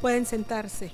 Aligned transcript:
Pueden 0.00 0.26
sentarse. 0.26 0.92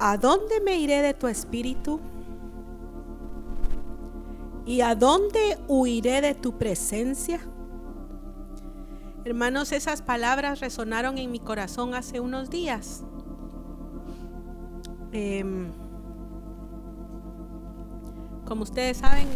¿A 0.00 0.18
dónde 0.18 0.60
me 0.60 0.76
iré 0.76 1.00
de 1.00 1.14
tu 1.14 1.28
espíritu? 1.28 1.98
¿Y 4.66 4.80
a 4.80 4.94
dónde 4.94 5.56
huiré 5.68 6.20
de 6.20 6.34
tu 6.34 6.58
presencia? 6.58 7.40
Hermanos, 9.26 9.72
esas 9.72 10.02
palabras 10.02 10.60
resonaron 10.60 11.16
en 11.16 11.30
mi 11.32 11.38
corazón 11.38 11.94
hace 11.94 12.20
unos 12.20 12.50
días. 12.50 13.02
Em, 15.12 15.70
como 18.44 18.64
ustedes 18.64 18.98
saben, 18.98 19.26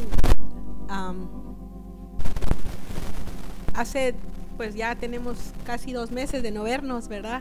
hace, 3.73 4.15
pues 4.59 4.75
ya 4.75 4.95
tenemos 4.95 5.39
casi 5.65 5.95
dos 5.95 6.11
meses 6.11 6.43
de 6.43 6.51
no 6.51 6.65
vernos, 6.65 7.09
¿verdad? 7.09 7.41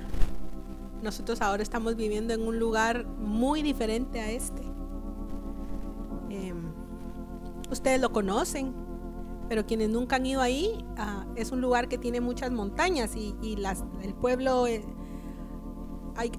Nosotros 1.04 1.42
ahora 1.42 1.64
estamos 1.64 1.98
viviendo 1.98 2.34
en 2.34 2.48
un 2.48 2.60
lugar 2.60 3.06
muy 3.06 3.62
diferente 3.62 4.22
a 4.22 4.32
este. 4.32 4.62
Em, 6.30 6.72
ustedes 7.70 8.00
lo 8.00 8.14
conocen, 8.14 8.74
pero 9.50 9.66
quienes 9.66 9.90
nunca 9.90 10.16
han 10.16 10.26
ido 10.26 10.40
ahí, 10.40 10.86
ah, 10.96 11.17
es 11.38 11.52
un 11.52 11.62
lugar 11.62 11.88
que 11.88 11.98
tiene 11.98 12.20
muchas 12.20 12.52
montañas 12.52 13.16
y, 13.16 13.36
el 14.02 14.16
pueblo, 14.16 14.68
eh, 14.68 14.84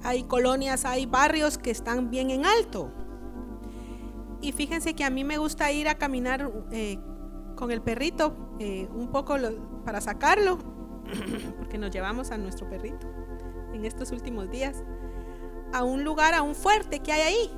hay, 0.03 0.25
colonias, 0.25 0.85
hay 0.85 1.07
barrios 1.07 1.57
que 1.57 1.71
están 1.71 2.11
bien 2.11 2.31
en 2.31 2.45
alto. 2.45 2.93
Y 4.41 4.53
fíjense 4.53 4.95
que 4.95 5.05
a 5.05 5.11
mí 5.11 5.25
me 5.25 5.39
gusta 5.39 5.71
ir 5.73 5.89
a 5.89 5.95
caminar 5.95 6.53
eh, 6.73 6.99
con 7.57 7.71
el 7.71 7.81
perrito 7.81 8.37
eh, 8.59 8.89
un 8.93 9.11
poco 9.11 9.37
para 9.85 10.01
sacarlo, 10.01 10.59
porque 11.59 11.79
nos 11.79 11.91
llevamos 11.91 12.31
a 12.33 12.39
nuestro 12.39 12.69
perrito 12.69 13.07
en 13.73 13.85
estos 13.85 14.11
últimos 14.11 14.51
días, 14.51 14.83
a 15.73 15.85
un 15.85 16.03
lugar, 16.03 16.35
a 16.35 16.43
un 16.43 16.57
fuerte 16.57 17.01
que 17.01 17.13
hay 17.13 17.21
ahí, 17.21 17.51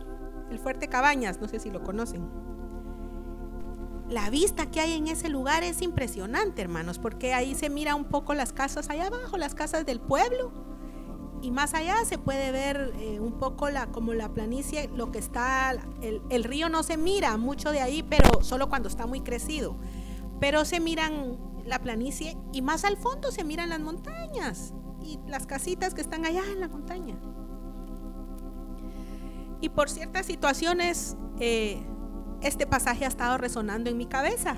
el 0.50 0.58
fuerte 0.58 0.88
Cabañas, 0.88 1.40
no 1.40 1.48
sé 1.48 1.58
si 1.58 1.70
lo 1.70 1.82
conocen. 1.82 2.28
La 4.10 4.28
vista 4.28 4.70
que 4.72 4.80
hay 4.80 4.94
en 4.94 5.06
ese 5.06 5.28
lugar 5.28 5.62
es 5.62 5.82
impresionante, 5.82 6.60
hermanos, 6.62 6.98
porque 6.98 7.32
ahí 7.32 7.54
se 7.54 7.70
mira 7.70 7.94
un 7.94 8.04
poco 8.04 8.34
las 8.34 8.52
casas 8.52 8.90
allá 8.90 9.06
abajo, 9.06 9.36
las 9.38 9.54
casas 9.54 9.86
del 9.86 10.00
pueblo, 10.00 10.52
y 11.42 11.52
más 11.52 11.74
allá 11.74 12.04
se 12.04 12.18
puede 12.18 12.50
ver 12.50 12.92
eh, 12.98 13.20
un 13.20 13.38
poco 13.38 13.70
la, 13.70 13.86
como 13.86 14.12
la 14.12 14.34
planicie, 14.34 14.90
lo 14.94 15.12
que 15.12 15.18
está, 15.18 15.78
el, 16.02 16.44
río 16.44 16.68
no 16.68 16.82
se 16.82 16.96
mira 16.96 17.36
mucho 17.36 17.70
de 17.70 17.80
ahí, 17.80 18.02
pero 18.02 18.42
solo 18.42 18.68
cuando 18.68 18.88
está 18.88 19.06
muy 19.06 19.20
crecido, 19.20 19.76
pero 20.40 20.64
se 20.64 20.80
miran 20.80 21.38
la 21.64 21.78
planicie 21.78 22.36
y 22.52 22.62
más 22.62 22.84
al 22.84 22.96
fondo 22.96 23.30
se 23.30 23.44
miran 23.44 23.68
las 23.68 23.80
montañas 23.80 24.74
y 25.00 25.20
las 25.28 25.46
casitas 25.46 25.94
que 25.94 26.00
están 26.00 26.26
allá 26.26 26.42
en 26.52 26.60
la 26.60 26.68
montaña. 26.68 27.16
Y 29.62 29.68
por 29.68 29.88
ciertas 29.88 30.26
situaciones, 30.26 31.16
eh, 31.38 31.82
este 32.42 32.66
pasaje 32.66 33.04
ha 33.04 33.08
estado 33.08 33.38
resonando 33.38 33.90
en 33.90 33.96
mi 33.96 34.06
cabeza. 34.06 34.56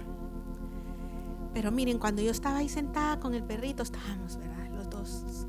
Pero 1.54 1.70
miren, 1.70 1.98
cuando 1.98 2.22
yo 2.22 2.30
estaba 2.30 2.58
ahí 2.58 2.68
sentada 2.68 3.20
con 3.20 3.34
el 3.34 3.44
perrito, 3.44 3.82
estábamos, 3.82 4.38
¿verdad? 4.38 4.68
Los 4.70 4.90
dos. 4.90 5.46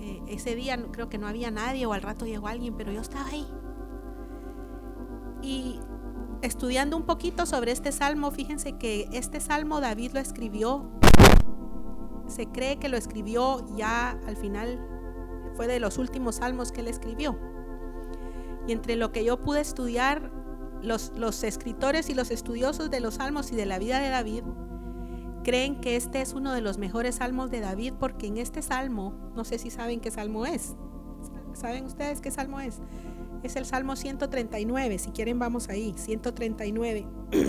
Eh, 0.00 0.22
ese 0.28 0.54
día 0.54 0.76
creo 0.92 1.08
que 1.08 1.18
no 1.18 1.26
había 1.26 1.50
nadie 1.50 1.86
o 1.86 1.92
al 1.92 2.02
rato 2.02 2.26
llegó 2.26 2.48
alguien, 2.48 2.76
pero 2.76 2.92
yo 2.92 3.00
estaba 3.00 3.26
ahí. 3.28 3.46
Y 5.42 5.80
estudiando 6.42 6.96
un 6.96 7.04
poquito 7.04 7.46
sobre 7.46 7.72
este 7.72 7.92
salmo, 7.92 8.30
fíjense 8.30 8.76
que 8.76 9.08
este 9.12 9.40
salmo 9.40 9.80
David 9.80 10.12
lo 10.12 10.20
escribió 10.20 10.90
se 12.28 12.46
cree 12.46 12.78
que 12.78 12.88
lo 12.88 12.96
escribió 12.96 13.64
ya 13.76 14.18
al 14.26 14.36
final, 14.36 14.80
fue 15.54 15.66
de 15.66 15.80
los 15.80 15.98
últimos 15.98 16.36
salmos 16.36 16.72
que 16.72 16.80
él 16.80 16.88
escribió. 16.88 17.38
Y 18.66 18.72
entre 18.72 18.96
lo 18.96 19.12
que 19.12 19.24
yo 19.24 19.42
pude 19.42 19.60
estudiar, 19.60 20.32
los, 20.86 21.42
escritores 21.42 22.08
y 22.08 22.14
los 22.14 22.30
estudiosos 22.30 22.90
de 22.90 23.00
los 23.00 23.14
salmos 23.14 23.52
y 23.52 23.56
de 23.56 23.66
la 23.66 23.78
vida 23.78 23.98
de 23.98 24.08
David 24.08 24.44
creen 25.44 25.80
que 25.80 25.96
este 25.96 26.22
es 26.22 26.32
uno 26.32 26.52
de 26.52 26.60
los 26.60 26.78
mejores 26.78 27.16
salmos 27.16 27.50
de 27.50 27.60
David 27.60 27.94
porque 27.98 28.26
en 28.26 28.38
este 28.38 28.62
salmo, 28.62 29.12
no 29.34 29.44
sé 29.44 29.58
si 29.58 29.70
saben 29.70 30.00
qué 30.00 30.10
salmo 30.10 30.46
es. 30.46 30.74
¿Saben 31.54 31.84
ustedes 31.84 32.20
qué 32.20 32.30
salmo 32.30 32.60
es? 32.60 32.80
Es 33.42 33.56
el 33.56 33.64
Salmo 33.64 33.96
139, 33.96 34.98
si 34.98 35.10
quieren 35.10 35.38
vamos 35.38 35.68
ahí, 35.68 35.94
139. 35.96 37.06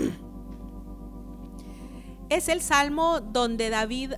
es 2.28 2.48
el 2.48 2.60
salmo 2.60 3.20
donde 3.20 3.68
David 3.70 4.12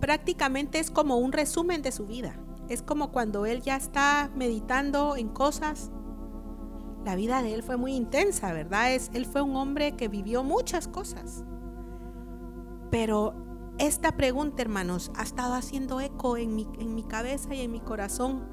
prácticamente 0.00 0.78
es 0.78 0.90
como 0.90 1.18
un 1.18 1.32
resumen 1.32 1.82
de 1.82 1.92
su 1.92 2.06
vida. 2.06 2.38
Es 2.68 2.82
como 2.82 3.12
cuando 3.12 3.46
él 3.46 3.62
ya 3.62 3.76
está 3.76 4.30
meditando 4.34 5.16
en 5.16 5.28
cosas. 5.28 5.90
La 7.04 7.14
vida 7.14 7.42
de 7.42 7.54
él 7.54 7.62
fue 7.62 7.76
muy 7.76 7.94
intensa, 7.94 8.52
¿verdad? 8.52 8.94
Es, 8.94 9.10
él 9.14 9.26
fue 9.26 9.42
un 9.42 9.56
hombre 9.56 9.96
que 9.96 10.08
vivió 10.08 10.42
muchas 10.42 10.88
cosas. 10.88 11.44
Pero 12.90 13.34
esta 13.78 14.16
pregunta, 14.16 14.62
hermanos, 14.62 15.10
ha 15.16 15.22
estado 15.22 15.54
haciendo 15.54 16.00
eco 16.00 16.36
en 16.36 16.54
mi, 16.54 16.66
en 16.78 16.94
mi 16.94 17.04
cabeza 17.04 17.54
y 17.54 17.60
en 17.60 17.72
mi 17.72 17.80
corazón. 17.80 18.46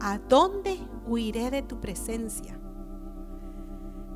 ¿A 0.00 0.18
dónde 0.18 0.78
huiré 1.06 1.50
de 1.50 1.62
tu 1.62 1.80
presencia? 1.80 2.60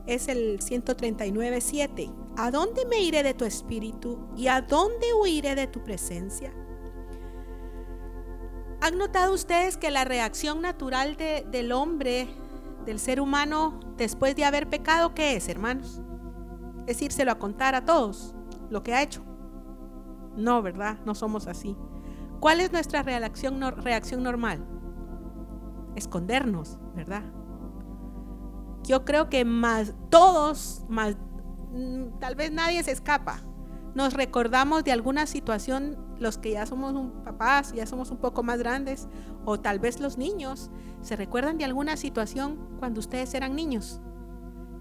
Es 0.07 0.29
el 0.29 0.61
139.7. 0.61 2.13
¿A 2.37 2.51
dónde 2.51 2.87
me 2.87 3.03
iré 3.03 3.23
de 3.23 3.35
tu 3.35 3.45
espíritu 3.45 4.29
y 4.37 4.47
a 4.47 4.63
dónde 4.63 5.13
huiré 5.15 5.55
de 5.55 5.67
tu 5.67 5.83
presencia? 5.83 6.53
¿Han 8.83 8.97
notado 8.97 9.35
ustedes 9.35 9.77
que 9.77 9.91
la 9.91 10.05
reacción 10.05 10.63
natural 10.63 11.17
del 11.17 11.73
hombre, 11.73 12.29
del 12.91 13.01
ser 13.01 13.21
humano, 13.21 13.81
después 13.97 14.37
de 14.37 14.45
haber 14.45 14.69
pecado, 14.69 15.15
qué 15.15 15.37
es, 15.37 15.49
hermanos? 15.49 16.03
Es 16.87 17.01
írselo 17.01 17.33
a 17.33 17.39
contar 17.39 17.75
a 17.75 17.85
todos 17.85 18.35
lo 18.69 18.83
que 18.83 18.95
ha 18.95 19.03
hecho. 19.03 19.23
No, 20.37 20.63
¿verdad? 20.63 20.99
No 21.05 21.15
somos 21.15 21.47
así. 21.47 21.77
¿Cuál 22.41 22.61
es 22.61 22.73
nuestra 22.73 23.03
reacción, 23.03 23.61
reacción 23.83 24.23
normal? 24.23 24.67
Escondernos, 25.97 26.79
¿verdad? 26.95 27.23
Yo 28.85 29.05
creo 29.05 29.29
que 29.29 29.45
más 29.45 29.95
todos, 30.09 30.85
más 30.89 31.17
Mm, 31.73 32.19
tal 32.19 32.35
vez 32.35 32.51
nadie 32.51 32.83
se 32.83 32.91
escapa. 32.91 33.41
Nos 33.95 34.15
recordamos 34.15 34.85
de 34.85 34.93
alguna 34.93 35.27
situación, 35.27 35.97
los 36.21 36.39
que 36.39 36.53
ya 36.53 36.67
somos 36.67 36.95
papás, 37.25 37.73
ya 37.73 37.87
somos 37.87 38.11
un 38.11 38.19
poco 38.19 38.43
más 38.43 38.59
grandes, 38.59 39.09
o 39.45 39.59
tal 39.59 39.81
vez 39.81 40.01
los 40.01 40.19
niños, 40.19 40.71
se 41.01 41.17
recuerdan 41.17 41.59
de 41.59 41.65
alguna 41.65 41.97
situación 41.97 42.59
cuando 42.79 43.01
ustedes 43.01 43.35
eran 43.35 43.57
niños 43.57 44.01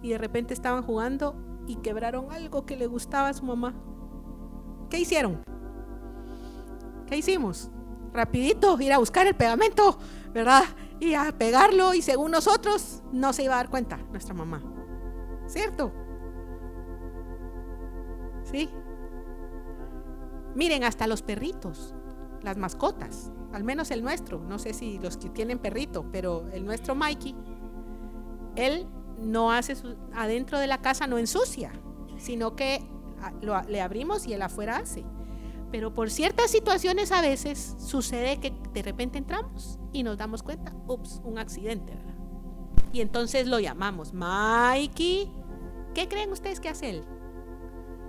y 0.01 0.09
de 0.09 0.17
repente 0.17 0.53
estaban 0.53 0.83
jugando 0.83 1.35
y 1.66 1.78
quebraron 1.78 2.31
algo 2.31 2.66
que 2.66 2.75
le 2.75 2.88
gustaba 2.88 3.29
a 3.29 3.33
su 3.33 3.45
mamá. 3.45 3.73
¿Qué 4.89 4.99
hicieron? 4.99 5.44
¿Qué 7.07 7.17
hicimos? 7.17 7.72
Rapidito, 8.11 8.79
ir 8.81 8.91
a 8.91 8.97
buscar 8.97 9.28
el 9.28 9.35
pegamento, 9.35 9.97
¿verdad? 10.33 10.63
Y 10.99 11.13
a 11.13 11.31
pegarlo 11.38 11.94
y 11.94 12.01
según 12.01 12.31
nosotros 12.31 13.01
no 13.11 13.33
se 13.33 13.44
iba 13.44 13.53
a 13.53 13.57
dar 13.57 13.69
cuenta 13.69 13.97
nuestra 14.11 14.33
mamá. 14.33 14.61
¿Cierto? 15.47 15.91
¿Sí? 18.44 18.69
Miren, 20.55 20.83
hasta 20.83 21.07
los 21.07 21.21
perritos, 21.21 21.93
las 22.41 22.57
mascotas, 22.57 23.31
al 23.53 23.63
menos 23.63 23.91
el 23.91 24.03
nuestro, 24.03 24.39
no 24.39 24.59
sé 24.59 24.73
si 24.73 24.99
los 24.99 25.17
que 25.17 25.29
tienen 25.29 25.59
perrito, 25.59 26.05
pero 26.11 26.47
el 26.51 26.66
nuestro 26.66 26.96
Mikey, 26.96 27.35
él 28.55 28.87
no 29.17 29.51
hace 29.51 29.75
su, 29.75 29.96
adentro 30.13 30.59
de 30.59 30.67
la 30.67 30.81
casa 30.81 31.07
no 31.07 31.17
ensucia, 31.17 31.72
sino 32.17 32.55
que 32.55 32.81
le 33.67 33.81
abrimos 33.81 34.28
y 34.28 34.34
él 34.34 34.41
afuera 34.41 34.78
hace. 34.78 35.03
Pero 35.72 35.93
por 35.93 36.09
ciertas 36.09 36.49
situaciones 36.49 37.11
a 37.11 37.22
veces 37.22 37.75
sucede 37.79 38.40
que 38.40 38.53
de 38.73 38.81
repente 38.81 39.17
entramos 39.17 39.78
y 39.93 40.03
nos 40.03 40.17
damos 40.17 40.41
cuenta, 40.41 40.73
ups, 40.87 41.22
un 41.23 41.37
accidente, 41.37 41.93
¿verdad? 41.93 42.16
Y 42.91 43.02
entonces 43.02 43.47
lo 43.47 43.59
llamamos, 43.59 44.13
Mikey, 44.13 45.31
¿qué 45.93 46.07
creen 46.07 46.31
ustedes 46.31 46.59
que 46.59 46.69
hace 46.69 46.90
él? 46.90 47.05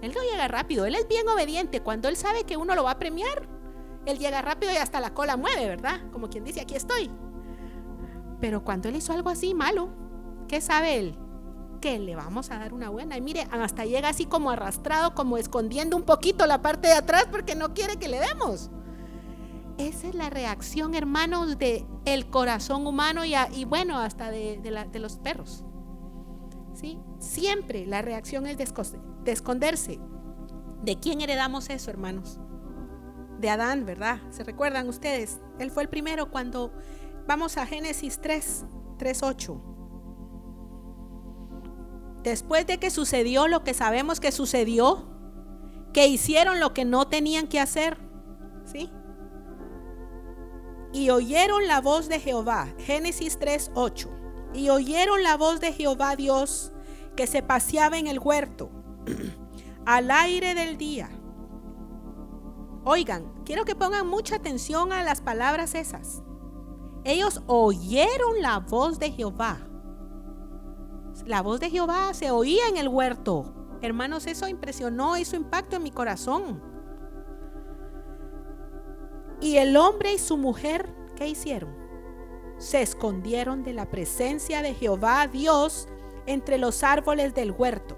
Él 0.02 0.12
no 0.14 0.23
llega 0.23 0.49
rápido, 0.49 0.87
él 0.87 0.94
es 0.94 1.06
bien 1.08 1.29
obediente. 1.29 1.81
Cuando 1.81 2.08
él 2.08 2.17
sabe 2.17 2.44
que 2.44 2.56
uno 2.56 2.75
lo 2.75 2.85
va 2.85 2.93
a 2.93 2.99
premiar, 2.99 3.49
él 4.06 4.19
llega 4.19 4.41
rápido 4.41 4.73
y 4.73 4.76
hasta 4.76 5.00
la 5.00 5.12
cola 5.12 5.37
mueve, 5.37 5.67
¿verdad? 5.67 6.00
Como 6.12 6.31
quien 6.31 6.44
dice, 6.44 6.61
aquí 6.61 6.75
estoy. 6.75 7.11
Pero 8.41 8.64
cuando 8.64 8.88
él 8.88 8.97
hizo 8.97 9.12
algo 9.12 9.29
así 9.29 9.55
malo, 9.55 9.91
¿qué 10.49 10.61
sabe 10.61 10.99
él? 10.99 11.19
Que 11.81 11.99
le 11.99 12.17
vamos 12.17 12.50
a 12.50 12.58
dar 12.58 12.73
una 12.73 12.88
buena. 12.88 13.17
Y 13.17 13.20
mire, 13.20 13.47
hasta 13.50 13.85
llega 13.85 14.08
así 14.08 14.25
como 14.25 14.50
arrastrado, 14.50 15.14
como 15.14 15.37
escondiendo 15.37 15.97
un 15.97 16.05
poquito 16.05 16.46
la 16.46 16.62
parte 16.62 16.88
de 16.88 16.94
atrás 16.94 17.26
porque 17.31 17.55
no 17.55 17.75
quiere 17.75 17.96
que 17.96 18.08
le 18.08 18.20
demos. 18.20 18.70
esa 19.76 20.08
es 20.08 20.14
la 20.14 20.31
reacción, 20.31 20.94
hermanos, 20.94 21.58
de 21.58 21.87
el 22.06 22.29
corazón 22.31 22.87
humano 22.87 23.25
y, 23.25 23.35
y 23.53 23.64
bueno, 23.67 23.99
hasta 23.99 24.31
de, 24.31 24.88
los 24.94 25.19
perros. 25.19 25.64
¿Sí? 26.73 26.99
Siempre 27.19 27.85
la 27.85 28.00
reacción 28.00 28.46
es 28.46 28.56
de, 29.20 29.25
de 29.25 29.32
esconderse. 29.32 30.00
¿De 30.82 30.99
quién 30.99 31.20
heredamos 31.20 31.69
eso, 31.70 31.90
hermanos? 31.90 32.38
De 33.38 33.50
Adán, 33.50 33.84
¿verdad? 33.84 34.20
¿Se 34.31 34.44
recuerdan 34.44 34.88
ustedes? 34.88 35.40
Él 35.58 35.70
fue 35.70 35.82
el 35.82 35.88
primero 35.88 36.31
cuando 36.31 36.72
vamos 37.26 37.56
a 37.56 37.67
Génesis 37.67 38.20
3, 38.20 38.64
3, 38.99 39.22
8. 39.22 39.62
Después 42.22 42.67
de 42.67 42.78
que 42.78 42.90
sucedió 42.90 43.49
lo 43.49 43.64
que 43.64 43.75
sabemos 43.75 44.20
que 44.20 44.32
sucedió, 44.32 45.08
que 45.93 46.06
hicieron 46.06 46.61
lo 46.61 46.75
que 46.75 46.84
no 46.84 47.08
tenían 47.08 47.46
que 47.46 47.61
hacer, 47.61 47.99
¿sí? 48.64 48.90
Y 50.93 51.11
oyeron 51.11 51.67
la 51.67 51.81
voz 51.81 52.08
de 52.08 52.20
Jehová, 52.20 52.75
Génesis 52.78 53.38
3, 53.38 53.72
8. 53.75 54.11
Y 54.52 54.69
oyeron 54.70 55.22
la 55.22 55.37
voz 55.37 55.61
de 55.61 55.72
Jehová 55.72 56.17
Dios 56.17 56.72
que 57.17 57.26
se 57.26 57.43
paseaba 57.43 57.99
en 57.99 58.06
el 58.06 58.19
huerto 58.19 58.80
al 59.86 60.10
aire 60.10 60.54
del 60.54 60.76
día. 60.76 61.10
Oigan, 62.84 63.30
quiero 63.44 63.64
que 63.64 63.74
pongan 63.74 64.06
mucha 64.06 64.36
atención 64.36 64.92
a 64.92 65.02
las 65.02 65.20
palabras 65.20 65.74
esas. 65.74 66.22
Ellos 67.04 67.42
oyeron 67.46 68.40
la 68.40 68.58
voz 68.58 68.98
de 68.98 69.10
Jehová. 69.10 69.58
La 71.26 71.42
voz 71.42 71.60
de 71.60 71.70
Jehová 71.70 72.14
se 72.14 72.30
oía 72.30 72.68
en 72.68 72.76
el 72.76 72.88
huerto. 72.88 73.54
Hermanos, 73.82 74.26
eso 74.26 74.48
impresionó, 74.48 75.16
hizo 75.16 75.36
impacto 75.36 75.76
en 75.76 75.82
mi 75.82 75.90
corazón. 75.90 76.62
Y 79.40 79.56
el 79.56 79.76
hombre 79.76 80.14
y 80.14 80.18
su 80.18 80.36
mujer, 80.36 80.94
¿qué 81.16 81.28
hicieron? 81.28 81.74
Se 82.58 82.82
escondieron 82.82 83.62
de 83.62 83.72
la 83.72 83.90
presencia 83.90 84.60
de 84.60 84.74
Jehová 84.74 85.26
Dios 85.26 85.88
entre 86.26 86.58
los 86.58 86.82
árboles 86.82 87.34
del 87.34 87.52
huerto. 87.52 87.96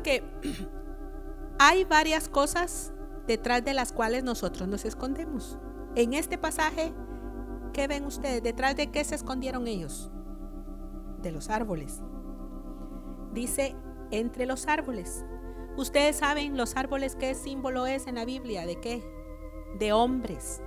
Que 0.00 0.22
hay 1.58 1.84
varias 1.84 2.28
cosas 2.28 2.92
detrás 3.26 3.64
de 3.64 3.74
las 3.74 3.92
cuales 3.92 4.24
nosotros 4.24 4.68
nos 4.68 4.84
escondemos. 4.84 5.58
En 5.94 6.14
este 6.14 6.38
pasaje, 6.38 6.92
¿qué 7.72 7.86
ven 7.86 8.04
ustedes? 8.04 8.42
¿Detrás 8.42 8.76
de 8.76 8.90
qué 8.90 9.04
se 9.04 9.14
escondieron 9.14 9.66
ellos? 9.66 10.10
De 11.20 11.30
los 11.30 11.50
árboles. 11.50 12.00
Dice, 13.32 13.76
entre 14.10 14.46
los 14.46 14.66
árboles. 14.66 15.24
Ustedes 15.76 16.16
saben 16.16 16.56
los 16.56 16.76
árboles 16.76 17.16
qué 17.16 17.34
símbolo 17.34 17.86
es 17.86 18.06
en 18.06 18.16
la 18.16 18.24
Biblia, 18.24 18.66
de 18.66 18.76
qué? 18.80 19.02
De 19.78 19.92
hombres. 19.92 20.62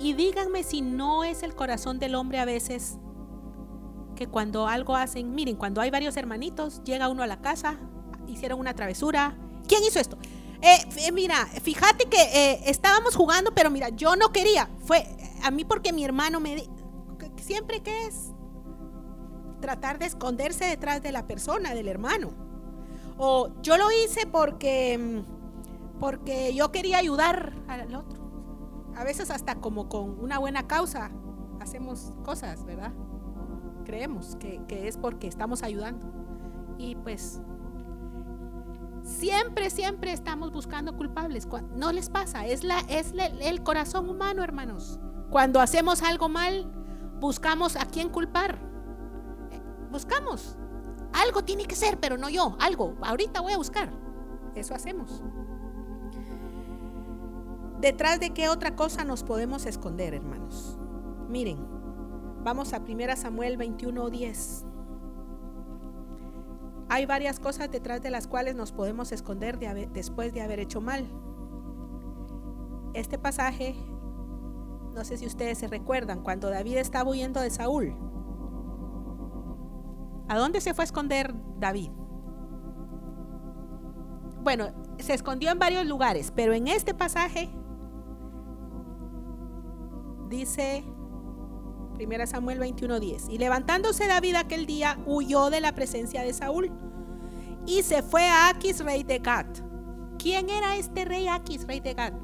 Y 0.00 0.14
díganme 0.14 0.62
si 0.62 0.80
no 0.80 1.24
es 1.24 1.42
el 1.42 1.54
corazón 1.54 1.98
del 1.98 2.14
hombre 2.14 2.38
a 2.38 2.44
veces 2.44 2.98
que 4.16 4.26
cuando 4.26 4.66
algo 4.66 4.96
hacen, 4.96 5.32
miren, 5.34 5.56
cuando 5.56 5.80
hay 5.80 5.90
varios 5.90 6.16
hermanitos, 6.16 6.82
llega 6.82 7.08
uno 7.08 7.22
a 7.22 7.28
la 7.28 7.40
casa, 7.40 7.78
hicieron 8.28 8.60
una 8.60 8.74
travesura. 8.74 9.36
¿Quién 9.66 9.82
hizo 9.84 9.98
esto? 9.98 10.18
Eh, 10.60 10.88
eh, 10.96 11.12
mira, 11.12 11.46
fíjate 11.46 12.06
que 12.06 12.20
eh, 12.20 12.62
estábamos 12.66 13.14
jugando, 13.14 13.52
pero 13.54 13.70
mira, 13.70 13.90
yo 13.90 14.16
no 14.16 14.32
quería. 14.32 14.68
Fue 14.84 15.06
a 15.42 15.50
mí 15.50 15.64
porque 15.64 15.92
mi 15.92 16.04
hermano 16.04 16.40
me... 16.40 16.68
Siempre 17.36 17.80
que 17.80 18.06
es 18.06 18.32
tratar 19.60 19.98
de 19.98 20.06
esconderse 20.06 20.64
detrás 20.64 21.02
de 21.02 21.12
la 21.12 21.26
persona, 21.26 21.74
del 21.74 21.88
hermano. 21.88 22.30
O 23.16 23.50
yo 23.62 23.76
lo 23.76 23.90
hice 23.90 24.26
porque, 24.26 24.98
mm, 24.98 25.98
porque 25.98 26.54
yo 26.54 26.70
quería 26.72 26.98
ayudar 26.98 27.52
al 27.68 27.94
otro. 27.94 28.18
A 28.96 29.04
veces 29.04 29.30
hasta 29.30 29.56
como 29.56 29.88
con 29.88 30.18
una 30.20 30.38
buena 30.38 30.66
causa 30.66 31.10
hacemos 31.60 32.12
cosas, 32.24 32.64
¿verdad? 32.64 32.92
Creemos 33.84 34.36
que, 34.36 34.60
que 34.66 34.88
es 34.88 34.96
porque 34.96 35.28
estamos 35.28 35.62
ayudando. 35.62 36.06
Y 36.78 36.96
pues 36.96 37.40
Siempre, 39.08 39.70
siempre 39.70 40.12
estamos 40.12 40.52
buscando 40.52 40.94
culpables. 40.94 41.48
No 41.74 41.92
les 41.92 42.10
pasa, 42.10 42.46
es, 42.46 42.62
la, 42.62 42.78
es 42.80 43.14
el 43.40 43.62
corazón 43.62 44.06
humano, 44.10 44.44
hermanos. 44.44 45.00
Cuando 45.30 45.60
hacemos 45.60 46.02
algo 46.02 46.28
mal, 46.28 46.70
buscamos 47.18 47.76
a 47.76 47.86
quién 47.86 48.10
culpar. 48.10 48.58
Buscamos. 49.90 50.58
Algo 51.14 51.42
tiene 51.42 51.64
que 51.64 51.74
ser, 51.74 51.98
pero 51.98 52.18
no 52.18 52.28
yo. 52.28 52.54
Algo. 52.60 52.96
Ahorita 53.00 53.40
voy 53.40 53.54
a 53.54 53.56
buscar. 53.56 53.90
Eso 54.54 54.74
hacemos. 54.74 55.22
¿Detrás 57.80 58.20
de 58.20 58.34
qué 58.34 58.50
otra 58.50 58.76
cosa 58.76 59.04
nos 59.04 59.24
podemos 59.24 59.64
esconder, 59.64 60.12
hermanos? 60.12 60.78
Miren, 61.30 61.66
vamos 62.44 62.74
a 62.74 62.80
1 62.80 63.16
Samuel 63.16 63.56
21:10. 63.56 64.67
Hay 66.90 67.04
varias 67.06 67.38
cosas 67.38 67.70
detrás 67.70 68.00
de 68.02 68.10
las 68.10 68.26
cuales 68.26 68.54
nos 68.54 68.72
podemos 68.72 69.12
esconder 69.12 69.58
después 69.92 70.32
de 70.32 70.40
haber 70.40 70.58
hecho 70.58 70.80
mal. 70.80 71.06
Este 72.94 73.18
pasaje, 73.18 73.74
no 74.94 75.04
sé 75.04 75.18
si 75.18 75.26
ustedes 75.26 75.58
se 75.58 75.68
recuerdan, 75.68 76.22
cuando 76.22 76.48
David 76.48 76.78
estaba 76.78 77.10
huyendo 77.10 77.40
de 77.40 77.50
Saúl. 77.50 77.94
¿A 80.28 80.38
dónde 80.38 80.60
se 80.60 80.74
fue 80.74 80.82
a 80.82 80.86
esconder 80.86 81.34
David? 81.58 81.90
Bueno, 84.42 84.68
se 84.98 85.14
escondió 85.14 85.50
en 85.50 85.58
varios 85.58 85.86
lugares, 85.86 86.32
pero 86.34 86.54
en 86.54 86.68
este 86.68 86.94
pasaje 86.94 87.50
dice 90.28 90.84
1 91.98 92.26
Samuel 92.26 92.58
21:10. 92.58 93.28
Y 93.28 93.38
levantándose 93.38 94.06
David 94.06 94.36
aquel 94.36 94.66
día, 94.66 94.98
huyó 95.06 95.50
de 95.50 95.60
la 95.60 95.74
presencia 95.74 96.22
de 96.22 96.32
Saúl 96.32 96.70
y 97.66 97.82
se 97.82 98.02
fue 98.02 98.24
a 98.24 98.48
Aquis, 98.48 98.84
rey 98.84 99.02
de 99.02 99.18
Gat. 99.18 99.58
¿Quién 100.18 100.48
era 100.50 100.76
este 100.76 101.04
rey 101.04 101.28
Aquis, 101.28 101.66
rey 101.66 101.80
de 101.80 101.94
Gat? 101.94 102.14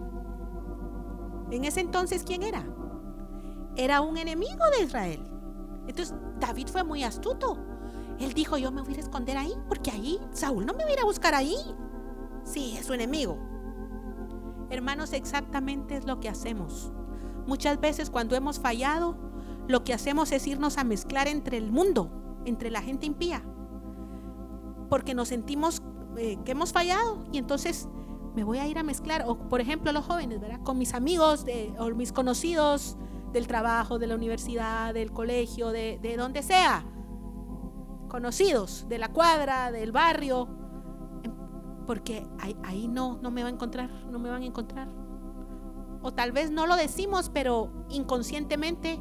En 1.50 1.64
ese 1.64 1.80
entonces, 1.80 2.24
¿quién 2.24 2.42
era? 2.42 2.64
Era 3.76 4.00
un 4.00 4.16
enemigo 4.16 4.64
de 4.76 4.84
Israel. 4.84 5.22
Entonces, 5.86 6.14
David 6.40 6.68
fue 6.68 6.82
muy 6.82 7.04
astuto. 7.04 7.58
Él 8.18 8.32
dijo, 8.32 8.56
yo 8.56 8.72
me 8.72 8.82
voy 8.82 8.94
a 8.94 9.00
esconder 9.00 9.36
ahí, 9.36 9.52
porque 9.68 9.90
ahí 9.90 10.18
Saúl 10.32 10.64
no 10.66 10.72
me 10.74 10.84
va 10.84 11.02
a 11.02 11.04
buscar 11.04 11.34
ahí. 11.34 11.56
Sí, 12.44 12.76
es 12.78 12.86
su 12.86 12.92
enemigo. 12.92 13.38
Hermanos, 14.70 15.12
exactamente 15.12 15.96
es 15.96 16.06
lo 16.06 16.20
que 16.20 16.28
hacemos. 16.28 16.93
Muchas 17.46 17.81
veces 17.81 18.10
cuando 18.10 18.34
hemos 18.36 18.58
fallado, 18.58 19.16
lo 19.68 19.84
que 19.84 19.94
hacemos 19.94 20.32
es 20.32 20.46
irnos 20.46 20.78
a 20.78 20.84
mezclar 20.84 21.28
entre 21.28 21.56
el 21.56 21.70
mundo, 21.70 22.10
entre 22.44 22.70
la 22.70 22.82
gente 22.82 23.06
impía. 23.06 23.42
Porque 24.88 25.14
nos 25.14 25.28
sentimos 25.28 25.82
eh, 26.16 26.38
que 26.44 26.52
hemos 26.52 26.72
fallado 26.72 27.24
y 27.32 27.38
entonces 27.38 27.88
me 28.34 28.44
voy 28.44 28.58
a 28.58 28.66
ir 28.66 28.78
a 28.78 28.82
mezclar, 28.82 29.24
o 29.26 29.48
por 29.48 29.60
ejemplo 29.60 29.92
los 29.92 30.04
jóvenes, 30.04 30.40
¿verdad? 30.40 30.60
Con 30.62 30.78
mis 30.78 30.92
amigos 30.94 31.44
de, 31.44 31.72
o 31.78 31.90
mis 31.90 32.12
conocidos 32.12 32.96
del 33.32 33.46
trabajo, 33.46 33.98
de 33.98 34.06
la 34.06 34.14
universidad, 34.14 34.92
del 34.92 35.12
colegio, 35.12 35.70
de, 35.70 36.14
donde 36.16 36.42
sea. 36.42 36.84
Conocidos, 38.08 38.86
de 38.88 38.98
la 38.98 39.08
cuadra, 39.08 39.72
del 39.72 39.92
barrio. 39.92 40.48
Porque 41.86 42.26
ahí, 42.38 42.56
ahí 42.62 42.88
no, 42.88 43.18
no 43.22 43.30
me 43.30 43.42
va 43.42 43.48
a 43.48 43.52
encontrar, 43.52 43.90
no 44.10 44.18
me 44.18 44.30
van 44.30 44.42
a 44.42 44.46
encontrar. 44.46 44.88
O 46.02 46.12
tal 46.12 46.32
vez 46.32 46.50
no 46.50 46.66
lo 46.66 46.76
decimos, 46.76 47.30
pero 47.32 47.70
inconscientemente 47.88 49.00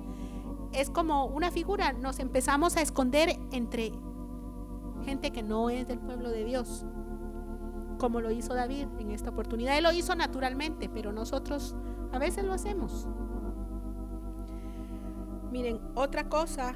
es 0.74 0.90
como 0.90 1.26
una 1.26 1.52
figura, 1.52 1.94
nos 1.94 2.20
empezamos 2.20 2.78
a 2.78 2.82
esconder 2.82 3.40
entre 3.52 3.92
gente 5.04 5.32
que 5.32 5.44
no 5.44 5.70
es 5.70 5.88
del 5.88 6.00
pueblo 6.00 6.30
de 6.30 6.44
Dios, 6.44 6.86
como 8.00 8.22
lo 8.22 8.32
hizo 8.32 8.54
David 8.54 8.88
en 9.00 9.12
esta 9.12 9.30
oportunidad. 9.30 9.78
Él 9.78 9.84
lo 9.84 9.92
hizo 9.92 10.16
naturalmente, 10.16 10.90
pero 10.90 11.12
nosotros 11.12 11.76
a 12.12 12.20
veces 12.20 12.44
lo 12.44 12.54
hacemos. 12.54 13.08
Miren, 15.52 15.80
otra 15.96 16.30
cosa. 16.30 16.74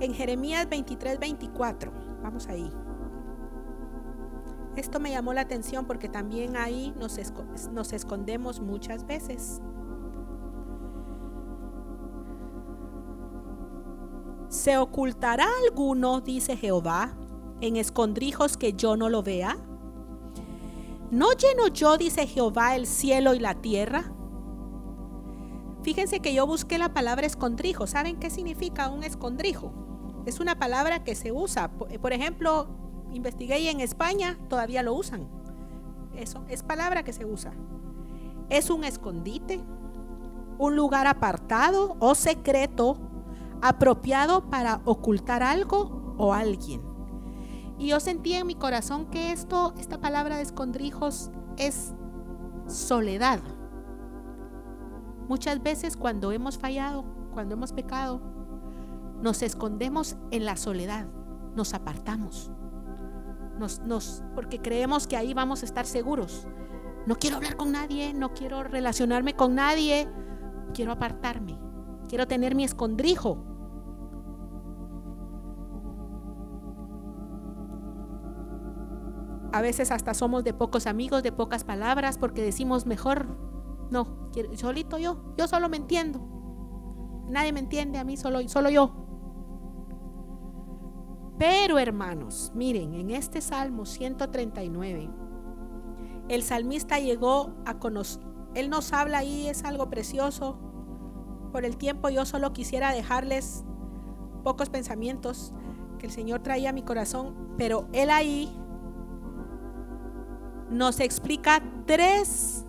En 0.00 0.14
Jeremías 0.14 0.68
23, 0.68 1.18
24, 1.18 1.92
vamos 2.22 2.48
ahí. 2.48 2.70
Esto 4.76 5.00
me 5.00 5.10
llamó 5.10 5.34
la 5.34 5.42
atención 5.42 5.86
porque 5.86 6.08
también 6.08 6.56
ahí 6.56 6.94
nos, 6.98 7.18
nos 7.72 7.92
escondemos 7.92 8.60
muchas 8.60 9.06
veces. 9.06 9.60
¿Se 14.62 14.78
ocultará 14.78 15.48
alguno, 15.66 16.20
dice 16.20 16.56
Jehová, 16.56 17.16
en 17.60 17.74
escondrijos 17.74 18.56
que 18.56 18.74
yo 18.74 18.96
no 18.96 19.08
lo 19.08 19.24
vea? 19.24 19.56
¿No 21.10 21.32
lleno 21.32 21.66
yo, 21.66 21.98
dice 21.98 22.28
Jehová, 22.28 22.76
el 22.76 22.86
cielo 22.86 23.34
y 23.34 23.40
la 23.40 23.56
tierra? 23.56 24.12
Fíjense 25.82 26.20
que 26.20 26.32
yo 26.32 26.46
busqué 26.46 26.78
la 26.78 26.94
palabra 26.94 27.26
escondrijo. 27.26 27.88
¿Saben 27.88 28.20
qué 28.20 28.30
significa 28.30 28.88
un 28.88 29.02
escondrijo? 29.02 29.72
Es 30.26 30.38
una 30.38 30.56
palabra 30.56 31.02
que 31.02 31.16
se 31.16 31.32
usa. 31.32 31.72
Por 31.72 32.12
ejemplo, 32.12 32.68
investigué 33.10 33.58
y 33.58 33.66
en 33.66 33.80
España 33.80 34.38
todavía 34.48 34.84
lo 34.84 34.94
usan. 34.94 35.26
Eso 36.14 36.44
es 36.48 36.62
palabra 36.62 37.02
que 37.02 37.12
se 37.12 37.24
usa. 37.24 37.52
Es 38.48 38.70
un 38.70 38.84
escondite, 38.84 39.58
un 40.56 40.76
lugar 40.76 41.08
apartado 41.08 41.96
o 41.98 42.14
secreto 42.14 42.96
apropiado 43.62 44.50
para 44.50 44.82
ocultar 44.84 45.42
algo 45.42 46.14
o 46.18 46.34
alguien. 46.34 46.82
Y 47.78 47.88
yo 47.88 48.00
sentí 48.00 48.34
en 48.34 48.46
mi 48.46 48.54
corazón 48.54 49.06
que 49.06 49.32
esto, 49.32 49.72
esta 49.78 50.00
palabra 50.00 50.36
de 50.36 50.42
escondrijos 50.42 51.30
es 51.56 51.94
soledad. 52.66 53.40
Muchas 55.28 55.62
veces 55.62 55.96
cuando 55.96 56.32
hemos 56.32 56.58
fallado, 56.58 57.04
cuando 57.32 57.54
hemos 57.54 57.72
pecado, 57.72 58.20
nos 59.20 59.42
escondemos 59.42 60.16
en 60.30 60.44
la 60.44 60.56
soledad, 60.56 61.06
nos 61.54 61.72
apartamos. 61.74 62.50
Nos, 63.58 63.80
nos, 63.80 64.22
porque 64.34 64.60
creemos 64.60 65.06
que 65.06 65.16
ahí 65.16 65.34
vamos 65.34 65.62
a 65.62 65.66
estar 65.66 65.86
seguros. 65.86 66.46
No 67.06 67.16
quiero 67.16 67.36
hablar 67.36 67.56
con 67.56 67.72
nadie, 67.72 68.12
no 68.12 68.32
quiero 68.32 68.64
relacionarme 68.64 69.34
con 69.34 69.54
nadie, 69.54 70.08
quiero 70.74 70.92
apartarme, 70.92 71.58
quiero 72.08 72.26
tener 72.26 72.54
mi 72.54 72.64
escondrijo. 72.64 73.51
A 79.52 79.60
veces 79.60 79.90
hasta 79.90 80.14
somos 80.14 80.44
de 80.44 80.54
pocos 80.54 80.86
amigos, 80.86 81.22
de 81.22 81.30
pocas 81.30 81.64
palabras, 81.64 82.18
porque 82.18 82.42
decimos 82.42 82.86
mejor, 82.86 83.36
no, 83.90 84.30
solito 84.54 84.98
yo, 84.98 85.34
yo 85.36 85.46
solo 85.46 85.68
me 85.68 85.76
entiendo. 85.76 86.20
Nadie 87.28 87.52
me 87.52 87.60
entiende 87.60 87.98
a 87.98 88.04
mí, 88.04 88.16
solo, 88.16 88.46
solo 88.48 88.70
yo. 88.70 88.94
Pero 91.38 91.78
hermanos, 91.78 92.52
miren, 92.54 92.94
en 92.94 93.10
este 93.10 93.40
Salmo 93.40 93.84
139, 93.84 95.10
el 96.28 96.42
salmista 96.42 96.98
llegó 96.98 97.54
a 97.66 97.78
conocer, 97.78 98.22
él 98.54 98.70
nos 98.70 98.92
habla 98.92 99.18
ahí, 99.18 99.48
es 99.48 99.64
algo 99.64 99.88
precioso. 99.88 100.58
Por 101.52 101.64
el 101.64 101.76
tiempo 101.76 102.08
yo 102.08 102.24
solo 102.24 102.52
quisiera 102.52 102.92
dejarles 102.92 103.64
pocos 104.44 104.70
pensamientos 104.70 105.52
que 105.98 106.06
el 106.06 106.12
Señor 106.12 106.40
traía 106.40 106.70
a 106.70 106.72
mi 106.72 106.82
corazón, 106.82 107.34
pero 107.56 107.88
él 107.92 108.10
ahí 108.10 108.54
nos 110.72 111.00
explica 111.00 111.62
tres 111.86 112.64